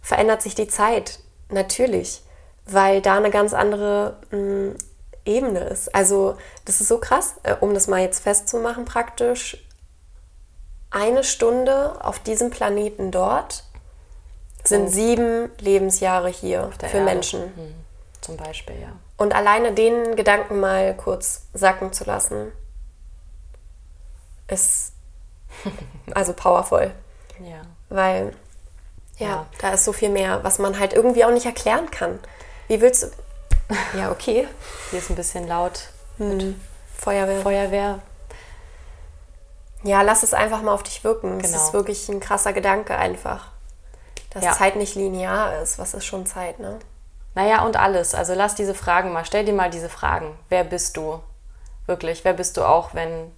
verändert 0.00 0.42
sich 0.42 0.54
die 0.54 0.68
Zeit 0.68 1.20
natürlich, 1.50 2.23
weil 2.66 3.00
da 3.02 3.16
eine 3.16 3.30
ganz 3.30 3.52
andere 3.54 4.16
mh, 4.30 4.74
Ebene 5.24 5.60
ist. 5.60 5.94
Also 5.94 6.36
das 6.64 6.80
ist 6.80 6.88
so 6.88 6.98
krass, 6.98 7.34
äh, 7.42 7.54
um 7.60 7.74
das 7.74 7.86
mal 7.86 8.00
jetzt 8.00 8.22
festzumachen 8.22 8.84
praktisch. 8.84 9.56
Eine 10.90 11.24
Stunde 11.24 11.98
auf 12.04 12.18
diesem 12.20 12.50
Planeten 12.50 13.10
dort 13.10 13.64
sind 14.64 14.88
sieben 14.88 15.50
Lebensjahre 15.58 16.28
hier 16.28 16.70
für 16.78 16.86
Erde. 16.86 17.00
Menschen. 17.04 17.40
Hm, 17.56 17.74
Zum 18.20 18.36
Beispiel, 18.36 18.80
ja. 18.80 18.92
Und 19.16 19.34
alleine 19.34 19.72
den 19.72 20.16
Gedanken 20.16 20.60
mal 20.60 20.94
kurz 20.96 21.42
sacken 21.52 21.92
zu 21.92 22.04
lassen, 22.04 22.52
ist 24.48 24.92
also 26.14 26.32
powerful. 26.32 26.92
Ja. 27.40 27.62
Weil, 27.88 28.34
ja, 29.18 29.26
Ja. 29.28 29.46
da 29.60 29.70
ist 29.70 29.84
so 29.84 29.92
viel 29.92 30.10
mehr, 30.10 30.42
was 30.44 30.58
man 30.58 30.78
halt 30.78 30.92
irgendwie 30.92 31.24
auch 31.24 31.30
nicht 31.32 31.46
erklären 31.46 31.90
kann. 31.90 32.18
Wie 32.68 32.80
willst 32.80 33.02
du. 33.04 33.06
Ja, 33.98 34.10
okay. 34.10 34.46
Hier 34.90 34.98
ist 34.98 35.10
ein 35.10 35.16
bisschen 35.16 35.48
laut. 35.48 35.88
Feuerwehr. 36.98 37.40
Feuerwehr. 37.42 37.98
Ja, 39.82 40.02
lass 40.02 40.22
es 40.22 40.32
einfach 40.32 40.62
mal 40.62 40.72
auf 40.72 40.82
dich 40.82 41.04
wirken. 41.04 41.40
Es 41.40 41.52
Genau. 41.52 41.64
ist 41.64 41.72
wirklich 41.72 42.08
ein 42.08 42.20
krasser 42.20 42.52
Gedanke 42.52 42.96
einfach. 42.96 43.48
Dass 44.30 44.44
Ja. 44.44 44.52
Zeit 44.52 44.76
nicht 44.76 44.94
linear 44.94 45.60
ist. 45.62 45.78
Was 45.78 45.94
ist 45.94 46.04
schon 46.06 46.26
Zeit, 46.26 46.58
ne? 46.58 46.78
Naja, 47.34 47.62
und 47.64 47.76
alles. 47.76 48.14
Also 48.14 48.34
lass 48.34 48.54
diese 48.54 48.74
Fragen 48.74 49.12
mal. 49.12 49.24
Stell 49.24 49.44
dir 49.44 49.52
mal 49.52 49.70
diese 49.70 49.88
Fragen. 49.88 50.38
Wer 50.48 50.64
bist 50.64 50.96
du? 50.96 51.20
Wirklich, 51.86 52.24
wer 52.24 52.32
bist 52.32 52.56
du 52.56 52.64
auch, 52.64 52.94
wenn, 52.94 53.30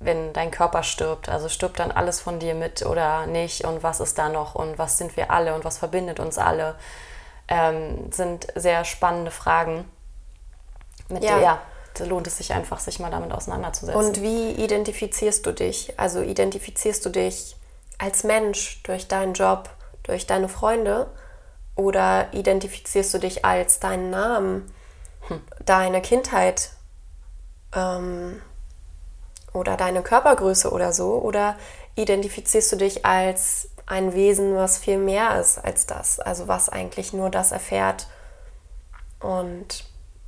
wenn 0.00 0.32
dein 0.32 0.50
Körper 0.50 0.82
stirbt? 0.82 1.28
Also 1.28 1.48
stirbt 1.48 1.78
dann 1.78 1.92
alles 1.92 2.20
von 2.20 2.40
dir 2.40 2.54
mit 2.54 2.84
oder 2.84 3.26
nicht? 3.26 3.64
Und 3.64 3.82
was 3.82 4.00
ist 4.00 4.18
da 4.18 4.28
noch? 4.28 4.54
Und 4.56 4.78
was 4.78 4.98
sind 4.98 5.16
wir 5.16 5.30
alle? 5.30 5.54
Und 5.54 5.64
was 5.64 5.78
verbindet 5.78 6.18
uns 6.18 6.36
alle? 6.38 6.74
Ähm, 7.48 8.10
sind 8.12 8.48
sehr 8.54 8.84
spannende 8.84 9.30
Fragen. 9.30 9.84
Mit 11.08 11.22
Ja. 11.22 11.34
der, 11.34 11.42
ja, 11.42 11.62
da 11.94 12.04
lohnt 12.04 12.26
es 12.26 12.38
sich 12.38 12.52
einfach, 12.52 12.80
sich 12.80 12.98
mal 12.98 13.10
damit 13.10 13.32
auseinanderzusetzen. 13.32 14.00
Und 14.00 14.20
wie 14.20 14.50
identifizierst 14.52 15.46
du 15.46 15.52
dich? 15.52 15.98
Also 15.98 16.20
identifizierst 16.20 17.04
du 17.06 17.10
dich 17.10 17.56
als 17.98 18.24
Mensch 18.24 18.82
durch 18.82 19.08
deinen 19.08 19.34
Job, 19.34 19.70
durch 20.02 20.26
deine 20.26 20.48
Freunde 20.48 21.06
oder 21.76 22.32
identifizierst 22.32 23.14
du 23.14 23.18
dich 23.18 23.44
als 23.44 23.80
deinen 23.80 24.10
Namen, 24.10 24.72
deine 25.64 26.02
Kindheit 26.02 26.70
ähm, 27.74 28.42
oder 29.52 29.76
deine 29.76 30.02
Körpergröße 30.02 30.70
oder 30.70 30.92
so? 30.92 31.18
Oder 31.18 31.56
identifizierst 31.94 32.72
du 32.72 32.76
dich 32.76 33.04
als 33.04 33.68
ein 33.86 34.14
Wesen, 34.14 34.56
was 34.56 34.78
viel 34.78 34.98
mehr 34.98 35.40
ist 35.40 35.58
als 35.58 35.86
das? 35.86 36.18
Also 36.18 36.48
was 36.48 36.68
eigentlich 36.68 37.12
nur 37.12 37.30
das 37.30 37.52
erfährt 37.52 38.08
und 39.20 39.84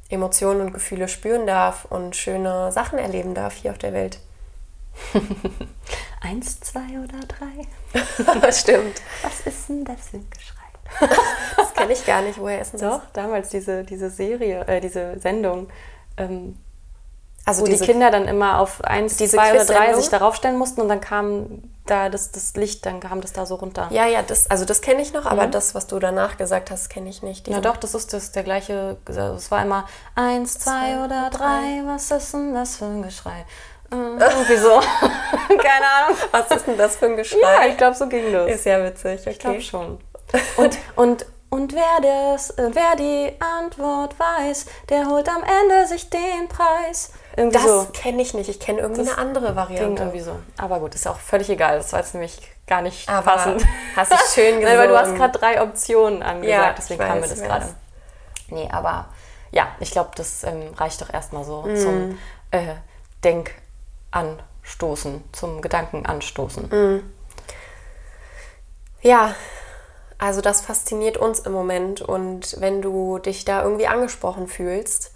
Emotionen 0.08 0.60
und 0.62 0.72
Gefühle 0.72 1.08
spüren 1.08 1.46
darf 1.46 1.84
und 1.84 2.16
schöne 2.16 2.72
Sachen 2.72 2.98
erleben 2.98 3.34
darf 3.34 3.54
hier 3.54 3.72
auf 3.72 3.78
der 3.78 3.92
Welt. 3.92 4.20
Eins, 6.20 6.60
zwei 6.60 6.98
oder 6.98 7.20
drei? 7.26 8.52
Stimmt. 8.52 9.02
Was 9.22 9.40
ist 9.40 9.68
denn 9.68 9.84
das 9.84 10.08
für 10.08 10.16
ein 10.16 10.30
Geschrei? 10.30 11.08
Das 11.56 11.74
kenne 11.74 11.92
ich 11.92 12.06
gar 12.06 12.22
nicht. 12.22 12.38
Woher 12.38 12.60
ist 12.60 12.72
denn 12.72 12.80
das? 12.80 13.00
Doch, 13.00 13.10
damals 13.12 13.50
diese, 13.50 13.84
diese 13.84 14.10
Serie, 14.10 14.66
äh, 14.66 14.80
diese 14.80 15.18
Sendung, 15.20 15.68
ähm, 16.16 16.56
Also 17.44 17.62
wo 17.62 17.66
diese 17.66 17.84
die 17.84 17.92
Kinder 17.92 18.10
dann 18.10 18.26
immer 18.28 18.60
auf 18.60 18.84
eins, 18.84 19.16
diese 19.16 19.36
zwei 19.36 19.54
oder 19.54 19.64
drei 19.64 19.94
sich 19.94 20.08
darauf 20.10 20.34
stellen 20.36 20.58
mussten 20.58 20.82
und 20.82 20.88
dann 20.88 21.00
kam 21.00 21.62
da 21.86 22.10
das, 22.10 22.30
das 22.30 22.54
Licht, 22.54 22.84
dann 22.84 23.00
kam 23.00 23.20
das 23.22 23.32
da 23.32 23.46
so 23.46 23.54
runter. 23.54 23.88
Ja, 23.90 24.06
ja, 24.06 24.22
das, 24.22 24.50
also 24.50 24.64
das 24.64 24.82
kenne 24.82 25.00
ich 25.00 25.12
noch, 25.14 25.24
aber 25.24 25.46
das, 25.46 25.74
was 25.74 25.86
du 25.86 25.98
danach 25.98 26.36
gesagt 26.36 26.70
hast, 26.70 26.90
kenne 26.90 27.08
ich 27.08 27.22
nicht. 27.22 27.48
Ja, 27.48 27.60
doch, 27.60 27.78
das 27.78 27.94
ist 27.94 28.12
das, 28.12 28.32
der 28.32 28.42
gleiche. 28.42 28.98
Es 29.08 29.50
war 29.50 29.62
immer 29.62 29.86
eins, 30.14 30.58
zwei 30.58 31.02
oder 31.02 31.30
drei. 31.30 31.82
Was 31.86 32.10
ist 32.10 32.34
denn 32.34 32.52
das 32.52 32.76
für 32.76 32.84
ein 32.84 33.02
Geschrei? 33.02 33.46
Äh, 33.90 33.94
irgendwie 33.94 34.56
so. 34.58 34.68
Keine 35.48 35.86
Ahnung. 36.04 36.18
Was 36.30 36.50
ist 36.50 36.66
denn 36.66 36.76
das 36.76 36.96
für 36.96 37.06
ein 37.06 37.16
Geschrei? 37.16 37.38
Ja, 37.40 37.66
ich 37.68 37.78
glaube, 37.78 37.96
so 37.96 38.06
ging 38.06 38.30
das. 38.30 38.50
ist 38.50 38.66
ja 38.66 38.84
witzig. 38.84 39.20
Okay. 39.22 39.30
Ich 39.30 39.38
glaube 39.38 39.62
schon. 39.62 39.98
Und, 40.58 40.76
und, 40.94 41.24
und 41.48 41.72
wer, 41.72 42.34
das, 42.34 42.50
äh, 42.50 42.68
wer 42.74 42.96
die 42.96 43.32
Antwort 43.40 44.14
weiß, 44.18 44.66
der 44.90 45.06
holt 45.06 45.26
am 45.26 45.42
Ende 45.42 45.86
sich 45.86 46.10
den 46.10 46.48
Preis. 46.50 47.12
Irgendwie 47.38 47.56
Das 47.56 47.64
so. 47.66 47.86
kenne 47.92 48.20
ich 48.20 48.34
nicht. 48.34 48.48
Ich 48.48 48.58
kenne 48.58 48.80
irgendwie 48.80 49.04
Das 49.04 49.16
eine 49.16 49.18
andere 49.18 49.54
Variante. 49.54 50.02
irgendwie 50.02 50.20
so. 50.20 50.36
Aber 50.56 50.80
gut, 50.80 50.94
ist 50.94 51.06
auch 51.06 51.18
völlig 51.18 51.48
egal. 51.48 51.78
Das 51.78 51.92
war 51.92 52.00
jetzt 52.00 52.12
nämlich 52.14 52.40
gar 52.66 52.82
nicht 52.82 53.08
Aber 53.08 53.22
passend. 53.22 53.64
hast 53.96 54.12
du 54.12 54.16
schön 54.34 54.60
Nein, 54.62 54.76
weil 54.76 54.88
du 54.88 54.98
hast 54.98 55.14
gerade 55.14 55.38
drei 55.38 55.62
Optionen 55.62 56.22
angesagt, 56.22 56.50
Ja, 56.68 56.72
deswegen 56.76 57.00
kam 57.00 57.16
mir 57.18 57.22
weiß, 57.22 57.30
das 57.30 57.42
gerade. 57.42 57.68
Nee, 58.48 58.68
aber 58.72 59.06
ja, 59.52 59.68
ich 59.80 59.90
glaube, 59.92 60.10
das 60.16 60.42
ähm, 60.44 60.74
reicht 60.76 61.00
doch 61.00 61.12
erstmal 61.12 61.44
so 61.44 61.62
Mhm. 61.62 61.76
zum 61.76 62.18
äh, 62.50 62.74
Denkanstoßen, 63.24 65.22
zum 65.32 65.60
Gedankenanstoßen. 65.62 66.68
Mhm. 66.70 67.12
Ja, 69.00 69.34
also 70.18 70.40
das 70.40 70.60
fasziniert 70.62 71.16
uns 71.16 71.38
im 71.40 71.52
Moment. 71.52 72.00
Und 72.02 72.60
wenn 72.60 72.82
du 72.82 73.18
dich 73.18 73.44
da 73.44 73.62
irgendwie 73.62 73.86
angesprochen 73.86 74.48
fühlst 74.48 75.12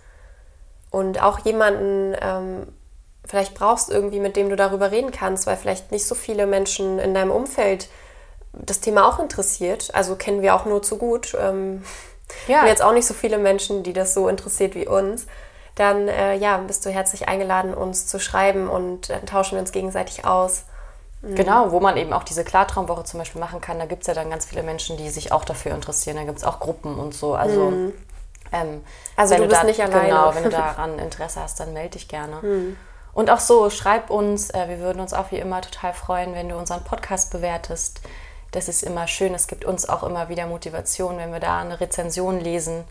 und 0.93 1.21
auch 1.21 1.41
jemanden 1.41 2.15
ähm, 2.21 2.69
vielleicht 3.25 3.55
brauchst 3.55 3.91
irgendwie, 3.91 4.21
mit 4.21 4.37
dem 4.37 4.49
du 4.49 4.57
darüber 4.57 4.91
reden 4.93 5.11
kannst, 5.11 5.47
weil 5.47 5.57
vielleicht 5.57 5.91
nicht 5.91 6.07
so 6.07 6.15
viele 6.15 6.47
Menschen 6.47 6.99
in 6.99 7.15
deinem 7.15 7.31
Umfeld 7.31 7.89
das 8.53 8.81
Thema 8.81 9.09
auch 9.09 9.19
interessiert. 9.19 9.91
Also 9.95 10.15
kennen 10.17 10.43
wir 10.43 10.55
auch 10.55 10.67
nur 10.67 10.83
zu 10.83 10.97
gut. 10.99 11.37
Ähm, 11.41 11.83
Ja. 12.49 12.65
jetzt 12.67 12.81
auch 12.83 12.95
nicht 12.95 13.07
so 13.07 13.13
viele 13.13 13.37
Menschen, 13.37 13.83
die 13.83 13.93
das 13.93 14.15
so 14.15 14.27
interessiert 14.27 14.75
wie 14.75 14.87
uns. 14.87 15.27
Dann 15.75 16.09
äh, 16.09 16.35
ja, 16.35 16.57
bist 16.57 16.87
du 16.87 16.91
herzlich 16.91 17.29
eingeladen, 17.29 17.75
uns 17.75 18.07
zu 18.07 18.19
schreiben 18.19 18.71
und 18.71 19.11
dann 19.11 19.27
tauschen 19.27 19.57
wir 19.57 19.61
uns 19.61 19.71
gegenseitig 19.71 20.25
aus. 20.25 20.65
Genau, 21.23 21.71
wo 21.71 21.79
man 21.79 21.97
eben 21.97 22.13
auch 22.13 22.25
diese 22.25 22.43
Klartraumwoche 22.43 23.05
zum 23.05 23.19
Beispiel 23.19 23.41
machen 23.41 23.61
kann. 23.61 23.79
Da 23.79 23.85
gibt 23.85 24.03
es 24.03 24.09
ja 24.09 24.15
dann 24.15 24.29
ganz 24.31 24.47
viele 24.47 24.63
Menschen, 24.65 24.97
die 24.97 25.09
sich 25.09 25.31
auch 25.31 25.45
dafür 25.45 25.73
interessieren. 25.73 26.17
Da 26.17 26.25
gibt 26.25 26.39
es 26.39 26.45
auch 26.45 26.59
Gruppen 26.59 26.99
und 26.99 27.15
so. 27.15 27.35
Also, 27.35 27.73
ähm. 28.53 28.85
Also 29.17 29.35
wenn 29.35 29.43
du 29.43 29.49
bist 29.49 29.63
da, 29.63 29.67
nicht 29.67 29.81
alleine. 29.83 30.09
Genau, 30.09 30.35
wenn 30.35 30.45
du 30.45 30.51
daran 30.51 30.99
Interesse 30.99 31.41
hast, 31.41 31.61
dann 31.61 31.73
melde 31.73 31.91
dich 31.91 32.09
gerne. 32.09 32.37
Mhm. 32.43 32.77
Und 33.15 33.31
auch 33.31 33.41
so, 33.41 33.71
schreib 33.71 34.11
uns. 34.11 34.51
Äh, 34.51 34.69
wir 34.69 34.79
würden 34.81 35.01
uns 35.01 35.13
auch 35.13 35.31
wie 35.31 35.39
immer 35.39 35.61
total 35.61 35.93
freuen, 35.93 36.35
wenn 36.35 36.49
du 36.49 36.57
unseren 36.57 36.85
Podcast 36.85 37.31
bewertest. 37.31 38.01
Das 38.53 38.69
ist 38.69 38.83
immer 38.83 39.07
schön. 39.07 39.35
Es 39.35 39.47
gibt 39.47 39.65
uns 39.65 39.89
auch 39.89 40.03
immer 40.03 40.29
wieder 40.29 40.47
Motivation, 40.47 41.17
wenn 41.19 41.33
wir 41.33 41.41
da 41.41 41.61
eine 41.61 41.81
Rezension 41.81 42.41
lesen. 42.41 42.85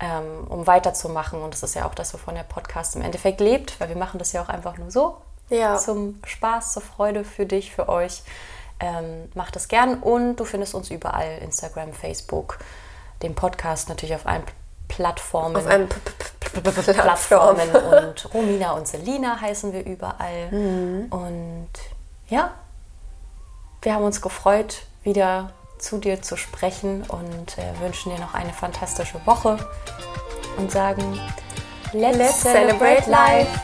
ähm, 0.00 0.46
um 0.48 0.66
weiterzumachen. 0.66 1.42
Und 1.42 1.54
das 1.54 1.62
ist 1.62 1.74
ja 1.74 1.86
auch 1.86 1.94
das, 1.94 2.14
wovon 2.14 2.34
der 2.34 2.44
Podcast 2.44 2.96
im 2.96 3.02
Endeffekt 3.02 3.40
lebt, 3.40 3.80
weil 3.80 3.88
wir 3.88 3.96
machen 3.96 4.18
das 4.18 4.32
ja 4.32 4.42
auch 4.42 4.48
einfach 4.48 4.78
nur 4.78 4.90
so. 4.90 5.16
Ja. 5.48 5.76
Zum 5.76 6.20
Spaß, 6.24 6.74
zur 6.74 6.82
Freude 6.82 7.24
für 7.24 7.46
dich, 7.46 7.72
für 7.72 7.88
euch. 7.88 8.22
Ähm, 8.80 9.28
macht 9.34 9.56
es 9.56 9.66
gern 9.66 9.98
und 9.98 10.36
du 10.36 10.44
findest 10.44 10.74
uns 10.74 10.90
überall: 10.90 11.38
Instagram, 11.38 11.92
Facebook, 11.92 12.58
den 13.22 13.34
Podcast 13.34 13.88
natürlich 13.88 14.14
auf 14.14 14.26
allen 14.26 14.44
Plattformen. 14.88 15.56
Auf 15.56 15.66
einem 15.66 15.88
Plattformen 15.88 17.70
und 17.92 18.34
Romina 18.34 18.72
und 18.72 18.88
Selina 18.88 19.40
heißen 19.40 19.72
wir 19.72 19.84
überall. 19.84 20.48
Und 21.10 21.68
ja, 22.28 22.52
wir 23.82 23.94
haben 23.94 24.04
uns 24.04 24.20
gefreut, 24.20 24.82
wieder 25.02 25.50
zu 25.78 25.98
dir 25.98 26.20
zu 26.20 26.36
sprechen 26.36 27.04
und 27.08 27.56
äh, 27.58 27.80
wünschen 27.80 28.12
dir 28.12 28.20
noch 28.20 28.34
eine 28.34 28.52
fantastische 28.52 29.24
Woche 29.24 29.58
und 30.56 30.70
sagen, 30.70 31.20
let's, 31.92 32.18
Let's 32.18 32.40
celebrate 32.40 33.08
life. 33.08 33.60